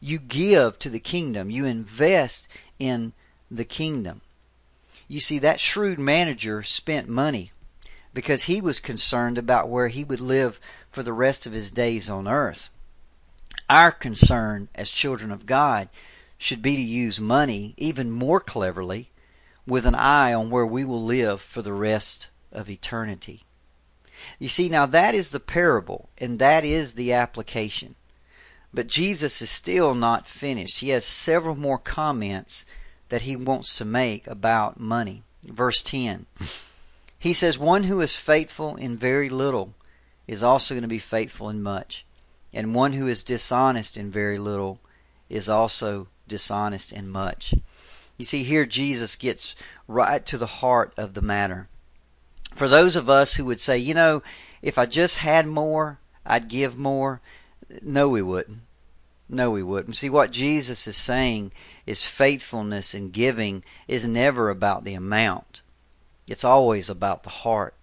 You 0.00 0.18
give 0.18 0.78
to 0.80 0.90
the 0.90 1.00
kingdom. 1.00 1.50
You 1.50 1.64
invest 1.64 2.48
in 2.80 3.12
the 3.48 3.64
kingdom. 3.64 4.22
You 5.08 5.20
see, 5.20 5.38
that 5.38 5.58
shrewd 5.58 5.98
manager 5.98 6.62
spent 6.62 7.08
money 7.08 7.50
because 8.12 8.44
he 8.44 8.60
was 8.60 8.78
concerned 8.78 9.38
about 9.38 9.70
where 9.70 9.88
he 9.88 10.04
would 10.04 10.20
live 10.20 10.60
for 10.90 11.02
the 11.02 11.14
rest 11.14 11.46
of 11.46 11.52
his 11.52 11.70
days 11.70 12.10
on 12.10 12.28
earth. 12.28 12.68
Our 13.70 13.90
concern 13.90 14.68
as 14.74 14.90
children 14.90 15.30
of 15.30 15.46
God 15.46 15.88
should 16.36 16.62
be 16.62 16.76
to 16.76 16.82
use 16.82 17.20
money 17.20 17.74
even 17.78 18.10
more 18.10 18.40
cleverly 18.40 19.10
with 19.66 19.86
an 19.86 19.94
eye 19.94 20.32
on 20.32 20.50
where 20.50 20.66
we 20.66 20.84
will 20.84 21.02
live 21.02 21.40
for 21.40 21.62
the 21.62 21.72
rest 21.72 22.28
of 22.52 22.70
eternity. 22.70 23.42
You 24.38 24.48
see, 24.48 24.68
now 24.68 24.86
that 24.86 25.14
is 25.14 25.30
the 25.30 25.40
parable, 25.40 26.08
and 26.18 26.38
that 26.38 26.64
is 26.64 26.94
the 26.94 27.12
application. 27.12 27.94
But 28.74 28.88
Jesus 28.88 29.40
is 29.40 29.50
still 29.50 29.94
not 29.94 30.26
finished. 30.26 30.80
He 30.80 30.90
has 30.90 31.04
several 31.04 31.54
more 31.54 31.78
comments 31.78 32.66
that 33.08 33.22
he 33.22 33.36
wants 33.36 33.76
to 33.78 33.84
make 33.84 34.26
about 34.26 34.80
money. 34.80 35.22
Verse 35.46 35.82
10. 35.82 36.26
He 37.18 37.32
says, 37.32 37.58
One 37.58 37.84
who 37.84 38.00
is 38.00 38.18
faithful 38.18 38.76
in 38.76 38.96
very 38.96 39.28
little 39.28 39.74
is 40.26 40.42
also 40.42 40.74
going 40.74 40.82
to 40.82 40.88
be 40.88 40.98
faithful 40.98 41.48
in 41.48 41.62
much. 41.62 42.04
And 42.52 42.74
one 42.74 42.92
who 42.92 43.08
is 43.08 43.22
dishonest 43.22 43.96
in 43.96 44.10
very 44.10 44.38
little 44.38 44.78
is 45.28 45.48
also 45.48 46.08
dishonest 46.26 46.92
in 46.92 47.08
much. 47.08 47.54
You 48.16 48.24
see, 48.24 48.42
here 48.42 48.66
Jesus 48.66 49.16
gets 49.16 49.54
right 49.86 50.24
to 50.26 50.38
the 50.38 50.46
heart 50.46 50.92
of 50.96 51.14
the 51.14 51.22
matter. 51.22 51.68
For 52.54 52.68
those 52.68 52.96
of 52.96 53.08
us 53.08 53.34
who 53.34 53.44
would 53.44 53.60
say, 53.60 53.78
you 53.78 53.94
know, 53.94 54.22
if 54.62 54.78
I 54.78 54.86
just 54.86 55.18
had 55.18 55.46
more, 55.46 55.98
I'd 56.24 56.48
give 56.48 56.78
more, 56.78 57.20
no, 57.82 58.08
we 58.08 58.22
wouldn't. 58.22 58.60
No, 59.28 59.50
we 59.50 59.62
wouldn't. 59.62 59.96
See, 59.96 60.08
what 60.08 60.30
Jesus 60.30 60.86
is 60.86 60.96
saying 60.96 61.52
is 61.86 62.06
faithfulness 62.06 62.94
in 62.94 63.10
giving 63.10 63.62
is 63.86 64.08
never 64.08 64.48
about 64.48 64.84
the 64.84 64.94
amount. 64.94 65.60
It's 66.28 66.44
always 66.44 66.88
about 66.88 67.22
the 67.22 67.30
heart. 67.30 67.74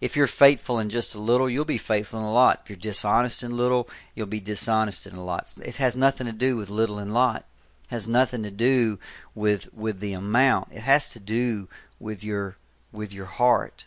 If 0.00 0.16
you're 0.16 0.28
faithful 0.28 0.78
in 0.78 0.90
just 0.90 1.14
a 1.14 1.20
little, 1.20 1.50
you'll 1.50 1.64
be 1.64 1.78
faithful 1.78 2.20
in 2.20 2.26
a 2.26 2.32
lot. 2.32 2.60
If 2.62 2.70
you're 2.70 2.76
dishonest 2.76 3.42
in 3.42 3.56
little, 3.56 3.88
you'll 4.14 4.26
be 4.26 4.40
dishonest 4.40 5.06
in 5.06 5.14
a 5.14 5.24
lot. 5.24 5.54
It 5.64 5.76
has 5.76 5.96
nothing 5.96 6.26
to 6.26 6.32
do 6.32 6.56
with 6.56 6.70
little 6.70 6.98
and 6.98 7.12
lot. 7.12 7.44
It 7.84 7.90
has 7.90 8.08
nothing 8.08 8.42
to 8.44 8.50
do 8.50 8.98
with 9.34 9.72
with 9.74 10.00
the 10.00 10.12
amount. 10.12 10.68
It 10.72 10.82
has 10.82 11.10
to 11.10 11.20
do 11.20 11.68
with 11.98 12.22
your 12.22 12.56
with 12.92 13.12
your 13.12 13.26
heart. 13.26 13.86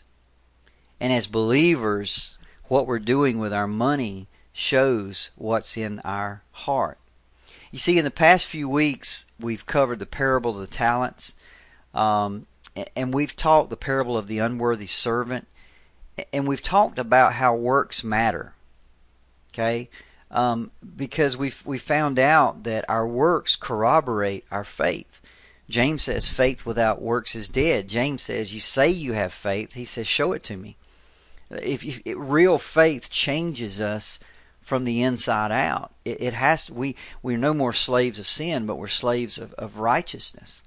And 1.00 1.12
as 1.12 1.26
believers, 1.26 2.36
what 2.64 2.86
we're 2.86 2.98
doing 2.98 3.38
with 3.38 3.52
our 3.52 3.66
money 3.66 4.28
shows 4.52 5.30
what's 5.36 5.76
in 5.76 5.98
our 6.00 6.42
heart. 6.52 6.98
You 7.72 7.78
see, 7.78 7.98
in 7.98 8.04
the 8.04 8.10
past 8.10 8.46
few 8.46 8.68
weeks, 8.68 9.26
we've 9.40 9.66
covered 9.66 9.98
the 9.98 10.06
parable 10.06 10.50
of 10.50 10.60
the 10.60 10.72
talents, 10.72 11.34
um, 11.94 12.46
and 12.94 13.12
we've 13.12 13.34
taught 13.34 13.70
the 13.70 13.76
parable 13.76 14.16
of 14.16 14.28
the 14.28 14.38
unworthy 14.38 14.86
servant 14.86 15.48
and 16.32 16.46
we've 16.46 16.62
talked 16.62 16.98
about 16.98 17.34
how 17.34 17.54
works 17.54 18.04
matter. 18.04 18.54
Okay, 19.52 19.88
um, 20.30 20.70
because 20.96 21.36
we've 21.36 21.62
we 21.66 21.78
found 21.78 22.18
out 22.18 22.64
that 22.64 22.84
our 22.88 23.06
works 23.06 23.56
corroborate 23.56 24.44
our 24.50 24.64
faith. 24.64 25.20
James 25.68 26.02
says 26.02 26.28
faith 26.28 26.66
without 26.66 27.00
works 27.00 27.34
is 27.34 27.48
dead. 27.48 27.88
James 27.88 28.22
says 28.22 28.52
you 28.52 28.60
say 28.60 28.88
you 28.88 29.12
have 29.12 29.32
faith. 29.32 29.72
He 29.74 29.84
says 29.84 30.06
show 30.06 30.32
it 30.32 30.42
to 30.44 30.56
me. 30.56 30.76
If, 31.50 31.84
if, 31.84 32.00
if 32.04 32.14
real 32.16 32.58
faith 32.58 33.10
changes 33.10 33.80
us 33.80 34.18
from 34.62 34.84
the 34.84 35.02
inside 35.02 35.50
out, 35.50 35.92
it, 36.04 36.22
it, 36.22 36.34
has 36.34 36.66
to. 36.66 36.74
We 36.74 36.96
we're 37.20 37.36
no 37.36 37.52
more 37.52 37.72
slaves 37.72 38.18
of 38.18 38.28
sin, 38.28 38.64
but 38.64 38.76
we're 38.76 38.86
slaves 38.86 39.36
of, 39.38 39.52
of 39.54 39.78
righteousness. 39.78 40.62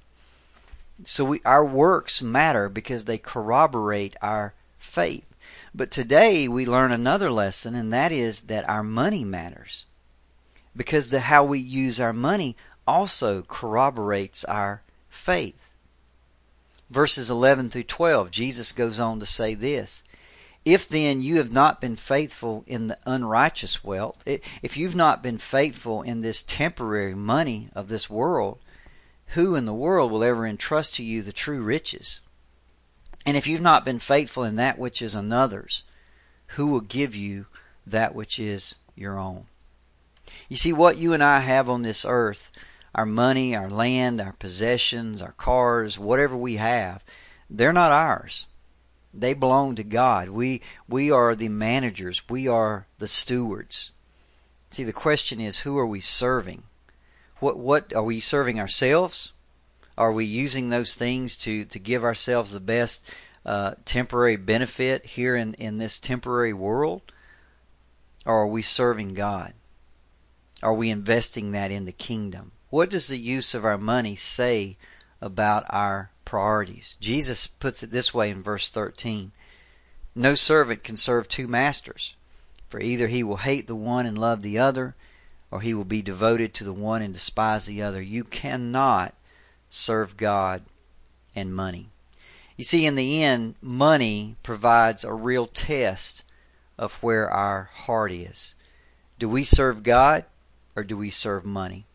So 1.04 1.26
we 1.26 1.42
our 1.44 1.66
works 1.66 2.22
matter 2.22 2.70
because 2.70 3.06
they 3.06 3.18
corroborate 3.18 4.16
our 4.22 4.54
faith. 4.78 5.36
But 5.74 5.92
today 5.92 6.48
we 6.48 6.66
learn 6.66 6.92
another 6.92 7.30
lesson, 7.30 7.76
and 7.76 7.92
that 7.92 8.12
is 8.12 8.42
that 8.44 8.68
our 8.70 8.84
money 8.84 9.26
matters. 9.26 9.86
Because 10.76 11.10
the 11.10 11.22
how 11.22 11.44
we 11.44 11.60
use 11.60 12.00
our 12.00 12.14
money 12.14 12.56
also 12.88 13.42
corroborates 13.42 14.46
our 14.46 14.84
faith. 15.10 15.70
Verses 16.90 17.30
11 17.30 17.70
through 17.70 17.84
12, 17.84 18.32
Jesus 18.32 18.72
goes 18.72 19.00
on 19.00 19.20
to 19.20 19.26
say 19.26 19.54
this 19.54 20.04
If 20.66 20.90
then 20.90 21.22
you 21.22 21.38
have 21.38 21.52
not 21.52 21.80
been 21.80 21.96
faithful 21.96 22.64
in 22.66 22.88
the 22.88 22.98
unrighteous 23.06 23.84
wealth, 23.84 24.24
if 24.26 24.76
you've 24.76 24.96
not 24.96 25.22
been 25.22 25.38
faithful 25.38 26.02
in 26.02 26.22
this 26.22 26.42
temporary 26.42 27.14
money 27.14 27.70
of 27.76 27.88
this 27.88 28.10
world, 28.10 28.58
who 29.28 29.54
in 29.54 29.66
the 29.66 29.74
world 29.74 30.12
will 30.12 30.24
ever 30.24 30.46
entrust 30.48 30.96
to 30.96 31.04
you 31.04 31.22
the 31.22 31.32
true 31.32 31.62
riches? 31.62 32.20
And 33.28 33.38
if 33.38 33.46
you've 33.46 33.62
not 33.62 33.86
been 33.86 34.00
faithful 34.00 34.44
in 34.44 34.56
that 34.56 34.80
which 34.80 35.04
is 35.04 35.14
another's, 35.14 35.84
who 36.48 36.68
will 36.68 36.82
give 36.82 37.16
you 37.16 37.46
that 37.86 38.16
which 38.16 38.40
is 38.40 38.76
your 38.96 39.20
own? 39.20 39.46
You 40.50 40.58
see, 40.58 40.74
what 40.74 40.98
you 40.98 41.14
and 41.14 41.24
I 41.24 41.42
have 41.42 41.70
on 41.70 41.84
this 41.84 42.06
earth, 42.08 42.52
our 42.96 43.06
money, 43.06 43.56
our 43.56 43.70
land, 43.70 44.20
our 44.20 44.34
possessions, 44.34 45.22
our 45.22 45.34
cars, 45.34 46.00
whatever 46.00 46.36
we 46.36 46.56
have, 46.56 47.04
they're 47.50 47.74
not 47.74 47.92
ours. 47.92 48.48
They 49.18 49.34
belong 49.34 49.76
to 49.76 49.84
God. 49.84 50.30
We 50.30 50.62
we 50.88 51.10
are 51.12 51.36
the 51.36 51.50
managers. 51.50 52.28
We 52.30 52.48
are 52.48 52.88
the 52.98 53.08
stewards. 53.08 53.92
See, 54.72 54.84
the 54.84 54.94
question 54.94 55.40
is, 55.40 55.60
who 55.60 55.78
are 55.78 55.88
we 55.88 56.02
serving? 56.02 56.64
What 57.40 57.58
what 57.58 57.94
are 57.94 58.04
we 58.04 58.20
serving 58.20 58.60
ourselves? 58.60 59.34
Are 59.98 60.12
we 60.12 60.26
using 60.26 60.70
those 60.70 60.96
things 60.96 61.38
to, 61.38 61.64
to 61.66 61.80
give 61.80 62.04
ourselves 62.04 62.52
the 62.52 62.60
best 62.60 63.10
uh, 63.46 63.76
temporary 63.86 64.36
benefit 64.36 65.06
here 65.06 65.36
in, 65.36 65.54
in 65.54 65.78
this 65.78 66.00
temporary 66.00 66.54
world? 66.54 67.14
Or 68.26 68.42
are 68.42 68.48
we 68.48 68.62
serving 68.62 69.14
God? 69.14 69.54
Are 70.62 70.74
we 70.74 70.90
investing 70.90 71.52
that 71.52 71.72
in 71.72 71.86
the 71.86 71.92
kingdom? 71.92 72.52
What 72.70 72.90
does 72.90 73.08
the 73.08 73.20
use 73.20 73.54
of 73.54 73.64
our 73.64 73.78
money 73.78 74.16
say 74.16 74.78
about 75.22 75.64
our 75.70 76.12
priorities? 76.26 76.98
Jesus 77.00 77.48
puts 77.48 77.84
it 77.84 77.92
this 77.92 78.14
way 78.14 78.30
in 78.30 78.42
verse 78.42 78.70
13 78.70 79.32
No 80.14 80.36
servant 80.36 80.84
can 80.84 80.98
serve 80.98 81.28
two 81.28 81.48
masters, 81.48 82.16
for 82.68 82.80
either 82.80 83.08
he 83.08 83.24
will 83.24 83.38
hate 83.38 83.68
the 83.68 83.76
one 83.76 84.06
and 84.06 84.18
love 84.18 84.42
the 84.42 84.58
other, 84.58 84.96
or 85.52 85.62
he 85.62 85.74
will 85.74 85.86
be 85.86 86.02
devoted 86.02 86.54
to 86.56 86.64
the 86.64 86.74
one 86.74 87.02
and 87.02 87.14
despise 87.14 87.66
the 87.66 87.82
other. 87.82 88.02
You 88.02 88.24
cannot 88.24 89.14
serve 89.70 90.18
God 90.18 90.64
and 91.36 91.56
money. 91.56 91.90
You 92.58 92.64
see, 92.64 92.86
in 92.86 92.96
the 92.96 93.24
end, 93.24 93.56
money 93.62 94.36
provides 94.42 95.04
a 95.04 95.14
real 95.14 95.46
test 95.46 96.24
of 96.78 97.02
where 97.04 97.30
our 97.30 97.70
heart 97.74 98.12
is. 98.12 98.56
Do 99.20 99.30
we 99.30 99.44
serve 99.44 99.84
God 99.84 100.26
or 100.76 100.84
do 100.84 100.98
we 100.98 101.10
serve 101.10 101.46
money? 101.46 101.86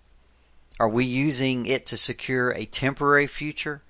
Are 0.78 0.88
we 0.88 1.04
using 1.04 1.66
it 1.66 1.84
to 1.86 1.96
secure 1.96 2.50
a 2.50 2.64
temporary 2.64 3.26
future, 3.26 3.82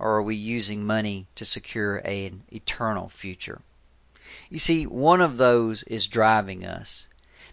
or 0.00 0.16
are 0.16 0.22
we 0.22 0.34
using 0.34 0.86
money 0.86 1.26
to 1.34 1.44
secure 1.44 1.96
an 1.96 2.42
eternal 2.50 3.08
future? 3.08 3.60
You 4.48 4.58
see, 4.58 4.86
one 4.86 5.20
of 5.20 5.36
those 5.36 5.82
is 5.84 6.08
driving 6.08 6.64
us. 6.64 7.08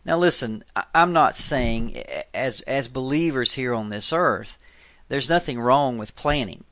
Now, 0.05 0.17
listen, 0.17 0.63
I'm 0.95 1.11
not 1.11 1.35
saying, 1.35 2.01
as 2.33 2.61
as 2.61 2.87
believers 2.87 3.53
here 3.53 3.73
on 3.73 3.89
this 3.89 4.13
earth, 4.13 4.57
there's 5.09 5.29
nothing 5.29 5.59
wrong 5.59 5.97
with 5.97 6.15
planning. 6.15 6.63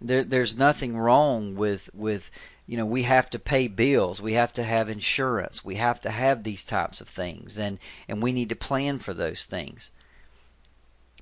There, 0.00 0.22
there's 0.22 0.58
nothing 0.58 0.96
wrong 0.96 1.56
with 1.56 1.88
with 1.94 2.30
you 2.66 2.76
know 2.76 2.84
we 2.84 3.04
have 3.04 3.30
to 3.30 3.38
pay 3.38 3.68
bills, 3.68 4.20
we 4.20 4.34
have 4.34 4.52
to 4.54 4.62
have 4.62 4.90
insurance, 4.90 5.64
we 5.64 5.76
have 5.76 6.02
to 6.02 6.10
have 6.10 6.42
these 6.42 6.64
types 6.64 7.00
of 7.00 7.08
things, 7.08 7.56
and 7.56 7.78
and 8.08 8.22
we 8.22 8.32
need 8.32 8.50
to 8.50 8.56
plan 8.56 8.98
for 8.98 9.14
those 9.14 9.46
things. 9.46 9.90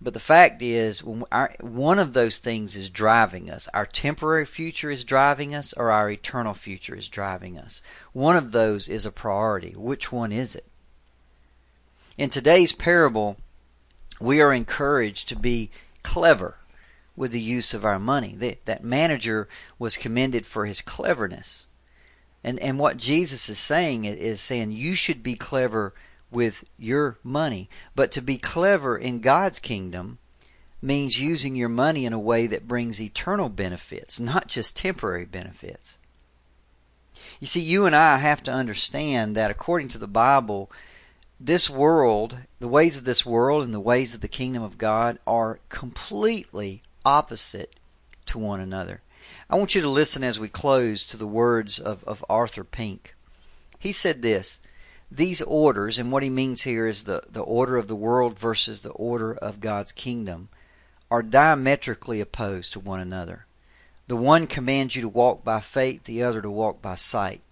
But 0.00 0.12
the 0.12 0.20
fact 0.20 0.60
is, 0.60 1.04
our, 1.30 1.54
one 1.60 1.98
of 1.98 2.12
those 2.12 2.38
things 2.38 2.76
is 2.76 2.90
driving 2.90 3.50
us. 3.50 3.68
Our 3.72 3.86
temporary 3.86 4.44
future 4.44 4.90
is 4.90 5.04
driving 5.04 5.54
us, 5.54 5.72
or 5.74 5.90
our 5.90 6.10
eternal 6.10 6.54
future 6.54 6.96
is 6.96 7.08
driving 7.08 7.58
us. 7.58 7.80
One 8.12 8.36
of 8.36 8.52
those 8.52 8.88
is 8.88 9.06
a 9.06 9.12
priority. 9.12 9.72
Which 9.76 10.10
one 10.10 10.32
is 10.32 10.56
it? 10.56 10.66
In 12.18 12.30
today's 12.30 12.72
parable, 12.72 13.36
we 14.20 14.40
are 14.40 14.52
encouraged 14.52 15.28
to 15.28 15.36
be 15.36 15.70
clever 16.02 16.58
with 17.16 17.30
the 17.30 17.40
use 17.40 17.72
of 17.72 17.84
our 17.84 17.98
money. 17.98 18.34
That 18.64 18.84
manager 18.84 19.48
was 19.78 19.96
commended 19.96 20.44
for 20.44 20.66
his 20.66 20.80
cleverness. 20.80 21.66
And, 22.42 22.58
and 22.60 22.78
what 22.78 22.96
Jesus 22.96 23.48
is 23.48 23.58
saying 23.58 24.04
is 24.04 24.40
saying 24.40 24.72
you 24.72 24.94
should 24.94 25.22
be 25.22 25.34
clever 25.34 25.94
with 26.34 26.68
your 26.78 27.18
money. 27.22 27.68
But 27.94 28.10
to 28.12 28.22
be 28.22 28.36
clever 28.36 28.96
in 28.96 29.20
God's 29.20 29.60
kingdom 29.60 30.18
means 30.82 31.20
using 31.20 31.56
your 31.56 31.68
money 31.68 32.04
in 32.04 32.12
a 32.12 32.18
way 32.18 32.46
that 32.46 32.68
brings 32.68 33.00
eternal 33.00 33.48
benefits, 33.48 34.20
not 34.20 34.48
just 34.48 34.76
temporary 34.76 35.24
benefits. 35.24 35.98
You 37.40 37.46
see, 37.46 37.60
you 37.60 37.86
and 37.86 37.96
I 37.96 38.18
have 38.18 38.42
to 38.44 38.52
understand 38.52 39.34
that 39.36 39.50
according 39.50 39.88
to 39.88 39.98
the 39.98 40.06
Bible, 40.06 40.70
this 41.40 41.68
world, 41.68 42.38
the 42.60 42.68
ways 42.68 42.96
of 42.96 43.04
this 43.04 43.24
world 43.24 43.64
and 43.64 43.74
the 43.74 43.80
ways 43.80 44.14
of 44.14 44.20
the 44.20 44.28
kingdom 44.28 44.62
of 44.62 44.78
God 44.78 45.18
are 45.26 45.60
completely 45.68 46.82
opposite 47.04 47.74
to 48.26 48.38
one 48.38 48.60
another. 48.60 49.00
I 49.48 49.56
want 49.56 49.74
you 49.74 49.82
to 49.82 49.88
listen 49.88 50.24
as 50.24 50.38
we 50.38 50.48
close 50.48 51.04
to 51.06 51.16
the 51.16 51.26
words 51.26 51.78
of, 51.78 52.04
of 52.04 52.24
Arthur 52.28 52.64
Pink. 52.64 53.14
He 53.78 53.92
said 53.92 54.22
this 54.22 54.60
these 55.16 55.42
orders, 55.42 55.98
and 55.98 56.10
what 56.10 56.22
he 56.22 56.30
means 56.30 56.62
here 56.62 56.86
is 56.86 57.04
the, 57.04 57.22
the 57.30 57.42
order 57.42 57.76
of 57.76 57.88
the 57.88 57.96
world 57.96 58.38
versus 58.38 58.80
the 58.80 58.90
order 58.90 59.32
of 59.32 59.60
God's 59.60 59.92
kingdom, 59.92 60.48
are 61.10 61.22
diametrically 61.22 62.20
opposed 62.20 62.72
to 62.72 62.80
one 62.80 63.00
another. 63.00 63.46
The 64.08 64.16
one 64.16 64.46
commands 64.46 64.96
you 64.96 65.02
to 65.02 65.08
walk 65.08 65.44
by 65.44 65.60
faith, 65.60 66.04
the 66.04 66.22
other 66.22 66.42
to 66.42 66.50
walk 66.50 66.82
by 66.82 66.96
sight. 66.96 67.42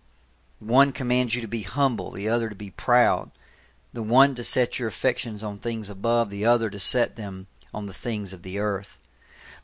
One 0.58 0.92
commands 0.92 1.34
you 1.34 1.40
to 1.40 1.48
be 1.48 1.62
humble, 1.62 2.10
the 2.10 2.28
other 2.28 2.48
to 2.48 2.54
be 2.54 2.70
proud. 2.70 3.30
The 3.92 4.02
one 4.02 4.34
to 4.34 4.44
set 4.44 4.78
your 4.78 4.88
affections 4.88 5.42
on 5.42 5.58
things 5.58 5.88
above, 5.88 6.30
the 6.30 6.44
other 6.44 6.70
to 6.70 6.78
set 6.78 7.16
them 7.16 7.46
on 7.72 7.86
the 7.86 7.94
things 7.94 8.32
of 8.32 8.42
the 8.42 8.58
earth. 8.58 8.98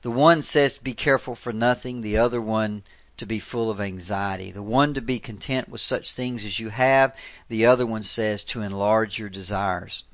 The 0.03 0.11
one 0.11 0.43
says, 0.43 0.79
Be 0.79 0.95
careful 0.95 1.35
for 1.35 1.53
nothing, 1.53 2.01
the 2.01 2.17
other 2.17 2.41
one 2.41 2.83
to 3.19 3.27
be 3.27 3.39
full 3.39 3.71
of 3.71 3.81
anxiety. 3.81 4.51
The 4.51 4.63
one 4.63 4.95
to 4.95 5.01
be 5.01 5.19
content 5.19 5.69
with 5.69 5.81
such 5.81 6.13
things 6.13 6.45
as 6.45 6.59
you 6.59 6.71
have, 6.71 7.17
the 7.49 7.67
other 7.67 7.85
one 7.85 8.03
says 8.03 8.43
to 8.45 8.63
enlarge 8.63 9.19
your 9.19 9.29
desires. 9.29 10.05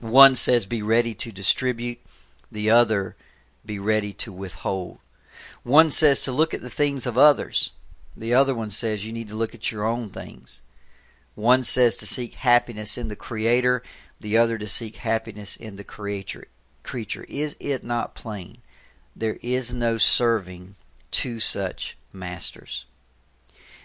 One 0.00 0.36
says 0.36 0.64
be 0.64 0.80
ready 0.80 1.14
to 1.14 1.32
distribute, 1.32 1.98
the 2.52 2.70
other 2.70 3.16
be 3.66 3.78
ready 3.78 4.12
to 4.14 4.32
withhold. 4.32 4.98
One 5.64 5.90
says 5.90 6.22
to 6.22 6.32
look 6.32 6.54
at 6.54 6.62
the 6.62 6.70
things 6.70 7.06
of 7.06 7.18
others, 7.18 7.72
the 8.16 8.32
other 8.32 8.54
one 8.54 8.70
says 8.70 9.04
you 9.04 9.12
need 9.12 9.28
to 9.28 9.36
look 9.36 9.54
at 9.54 9.72
your 9.72 9.84
own 9.84 10.08
things. 10.08 10.62
One 11.34 11.64
says 11.64 11.96
to 11.98 12.06
seek 12.06 12.34
happiness 12.34 12.96
in 12.96 13.08
the 13.08 13.16
Creator, 13.16 13.82
the 14.20 14.38
other 14.38 14.58
to 14.58 14.66
seek 14.66 14.96
happiness 14.96 15.56
in 15.56 15.76
the 15.76 15.84
creature. 15.84 16.48
creature. 16.82 17.24
Is 17.28 17.56
it 17.60 17.84
not 17.84 18.14
plain? 18.14 18.56
There 19.14 19.38
is 19.42 19.74
no 19.74 19.98
serving 19.98 20.76
two 21.10 21.38
such 21.40 21.97
masters. 22.12 22.86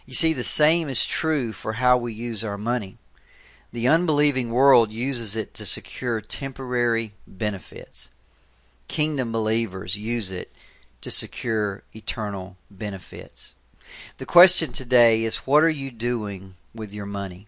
You 0.06 0.14
see, 0.14 0.34
the 0.34 0.44
same 0.44 0.90
is 0.90 1.06
true 1.06 1.54
for 1.54 1.74
how 1.74 1.98
we 1.98 2.14
use 2.14 2.44
our 2.44 2.58
money. 2.58 2.98
The 3.72 3.88
unbelieving 3.88 4.52
world 4.52 4.92
uses 4.92 5.36
it 5.36 5.54
to 5.56 5.66
secure 5.66 6.22
temporary 6.22 7.14
benefits. 7.26 8.10
Kingdom 8.88 9.32
believers 9.32 9.98
use 9.98 10.30
it 10.30 10.52
to 11.02 11.10
secure 11.10 11.84
eternal 11.94 12.58
benefits. 12.70 13.56
The 14.18 14.26
question 14.26 14.72
today 14.72 15.24
is 15.24 15.48
what 15.48 15.64
are 15.64 15.70
you 15.70 15.92
doing 15.92 16.56
with 16.74 16.94
your 16.94 17.06
money? 17.06 17.48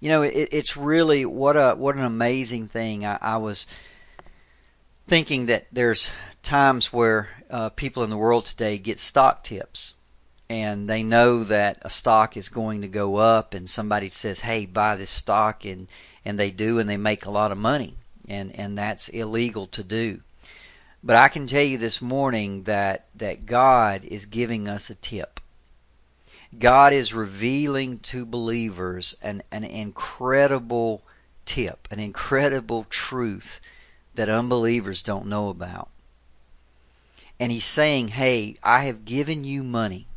You 0.00 0.10
know, 0.10 0.22
it, 0.22 0.48
it's 0.52 0.76
really 0.76 1.24
what 1.24 1.56
a 1.56 1.74
what 1.74 1.96
an 1.96 2.02
amazing 2.02 2.68
thing. 2.68 3.04
I, 3.04 3.18
I 3.20 3.36
was 3.38 3.66
thinking 5.06 5.46
that 5.46 5.66
there's 5.72 6.12
times 6.46 6.92
where 6.92 7.28
uh, 7.50 7.68
people 7.70 8.04
in 8.04 8.10
the 8.10 8.16
world 8.16 8.46
today 8.46 8.78
get 8.78 9.00
stock 9.00 9.42
tips 9.42 9.94
and 10.48 10.88
they 10.88 11.02
know 11.02 11.42
that 11.42 11.76
a 11.82 11.90
stock 11.90 12.36
is 12.36 12.48
going 12.48 12.82
to 12.82 12.88
go 12.88 13.16
up 13.16 13.52
and 13.52 13.68
somebody 13.68 14.08
says 14.08 14.40
hey 14.40 14.64
buy 14.64 14.94
this 14.94 15.10
stock 15.10 15.64
and 15.64 15.88
and 16.24 16.38
they 16.38 16.52
do 16.52 16.78
and 16.78 16.88
they 16.88 16.96
make 16.96 17.26
a 17.26 17.30
lot 17.30 17.50
of 17.50 17.58
money 17.58 17.96
and 18.28 18.54
and 18.54 18.78
that's 18.78 19.08
illegal 19.08 19.66
to 19.66 19.82
do. 19.82 20.20
But 21.02 21.16
I 21.16 21.28
can 21.28 21.48
tell 21.48 21.64
you 21.64 21.78
this 21.78 22.00
morning 22.00 22.62
that 22.62 23.06
that 23.16 23.46
God 23.46 24.04
is 24.04 24.26
giving 24.26 24.68
us 24.68 24.88
a 24.88 24.94
tip. 24.94 25.40
God 26.56 26.92
is 26.92 27.12
revealing 27.12 27.98
to 27.98 28.24
believers 28.24 29.16
an 29.20 29.42
an 29.50 29.64
incredible 29.64 31.02
tip 31.44 31.88
an 31.90 31.98
incredible 31.98 32.86
truth 32.88 33.60
that 34.14 34.28
unbelievers 34.28 35.02
don't 35.02 35.26
know 35.26 35.48
about 35.48 35.88
and 37.38 37.52
he's 37.52 37.64
saying, 37.64 38.08
"Hey, 38.08 38.56
I 38.62 38.84
have 38.84 39.04
given 39.04 39.44
you 39.44 39.62
money." 39.62 40.08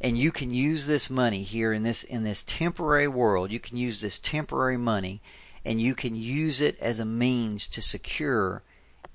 And 0.00 0.18
you 0.18 0.30
can 0.30 0.52
use 0.52 0.86
this 0.86 1.08
money 1.08 1.42
here 1.42 1.72
in 1.72 1.82
this 1.82 2.04
in 2.04 2.22
this 2.22 2.42
temporary 2.42 3.08
world. 3.08 3.50
You 3.50 3.60
can 3.60 3.76
use 3.76 4.00
this 4.00 4.18
temporary 4.18 4.76
money 4.76 5.20
and 5.64 5.80
you 5.80 5.94
can 5.94 6.14
use 6.14 6.60
it 6.60 6.78
as 6.78 7.00
a 7.00 7.04
means 7.04 7.66
to 7.66 7.82
secure 7.82 8.62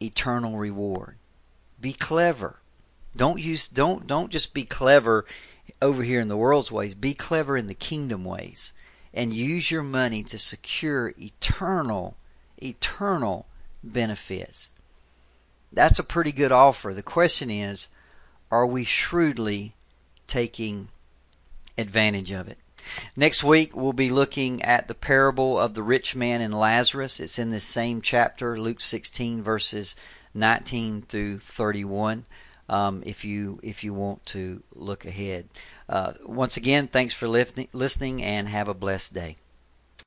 eternal 0.02 0.58
reward. 0.58 1.18
Be 1.80 1.94
clever. 1.94 2.60
Don't 3.16 3.40
use 3.40 3.68
don't 3.68 4.06
don't 4.06 4.32
just 4.32 4.54
be 4.54 4.66
clever 4.66 5.26
over 5.82 6.04
here 6.04 6.20
in 6.20 6.28
the 6.28 6.38
world's 6.38 6.72
ways. 6.72 6.94
Be 6.94 7.14
clever 7.14 7.58
in 7.58 7.68
the 7.68 7.74
kingdom 7.74 8.26
ways 8.26 8.74
and 9.14 9.34
use 9.34 9.72
your 9.72 9.84
money 9.84 10.24
to 10.24 10.38
secure 10.38 11.14
eternal 11.18 12.18
eternal 12.62 13.48
benefits. 13.84 14.72
That's 15.72 16.00
a 16.00 16.04
pretty 16.04 16.32
good 16.32 16.52
offer. 16.52 16.94
The 16.94 17.04
question 17.04 17.50
is, 17.50 17.88
are 18.50 18.66
we 18.66 18.84
shrewdly 18.84 19.76
taking 20.28 20.90
advantage 21.78 22.32
of 22.32 22.48
it? 22.48 22.58
Next 23.16 23.44
week, 23.44 23.76
we'll 23.76 23.94
be 23.94 24.10
looking 24.10 24.62
at 24.64 24.88
the 24.88 24.96
parable 24.96 25.60
of 25.60 25.74
the 25.74 25.84
rich 25.84 26.16
man 26.16 26.42
and 26.42 26.58
Lazarus. 26.58 27.20
It's 27.20 27.40
in 27.40 27.52
this 27.52 27.64
same 27.64 28.02
chapter, 28.02 28.60
Luke 28.60 28.82
16, 28.82 29.42
verses 29.44 29.96
19 30.34 31.04
through 31.04 31.40
31. 31.40 32.26
Um, 32.70 33.04
if 33.06 33.26
you 33.26 33.60
if 33.64 33.84
you 33.84 33.94
want 33.94 34.26
to 34.28 34.64
look 34.74 35.04
ahead. 35.04 35.50
Uh, 35.90 36.14
once 36.26 36.56
again, 36.56 36.88
thanks 36.88 37.14
for 37.14 37.28
listening 37.28 38.24
and 38.24 38.48
have 38.48 38.70
a 38.70 38.74
blessed 38.74 39.14
day. 39.14 39.36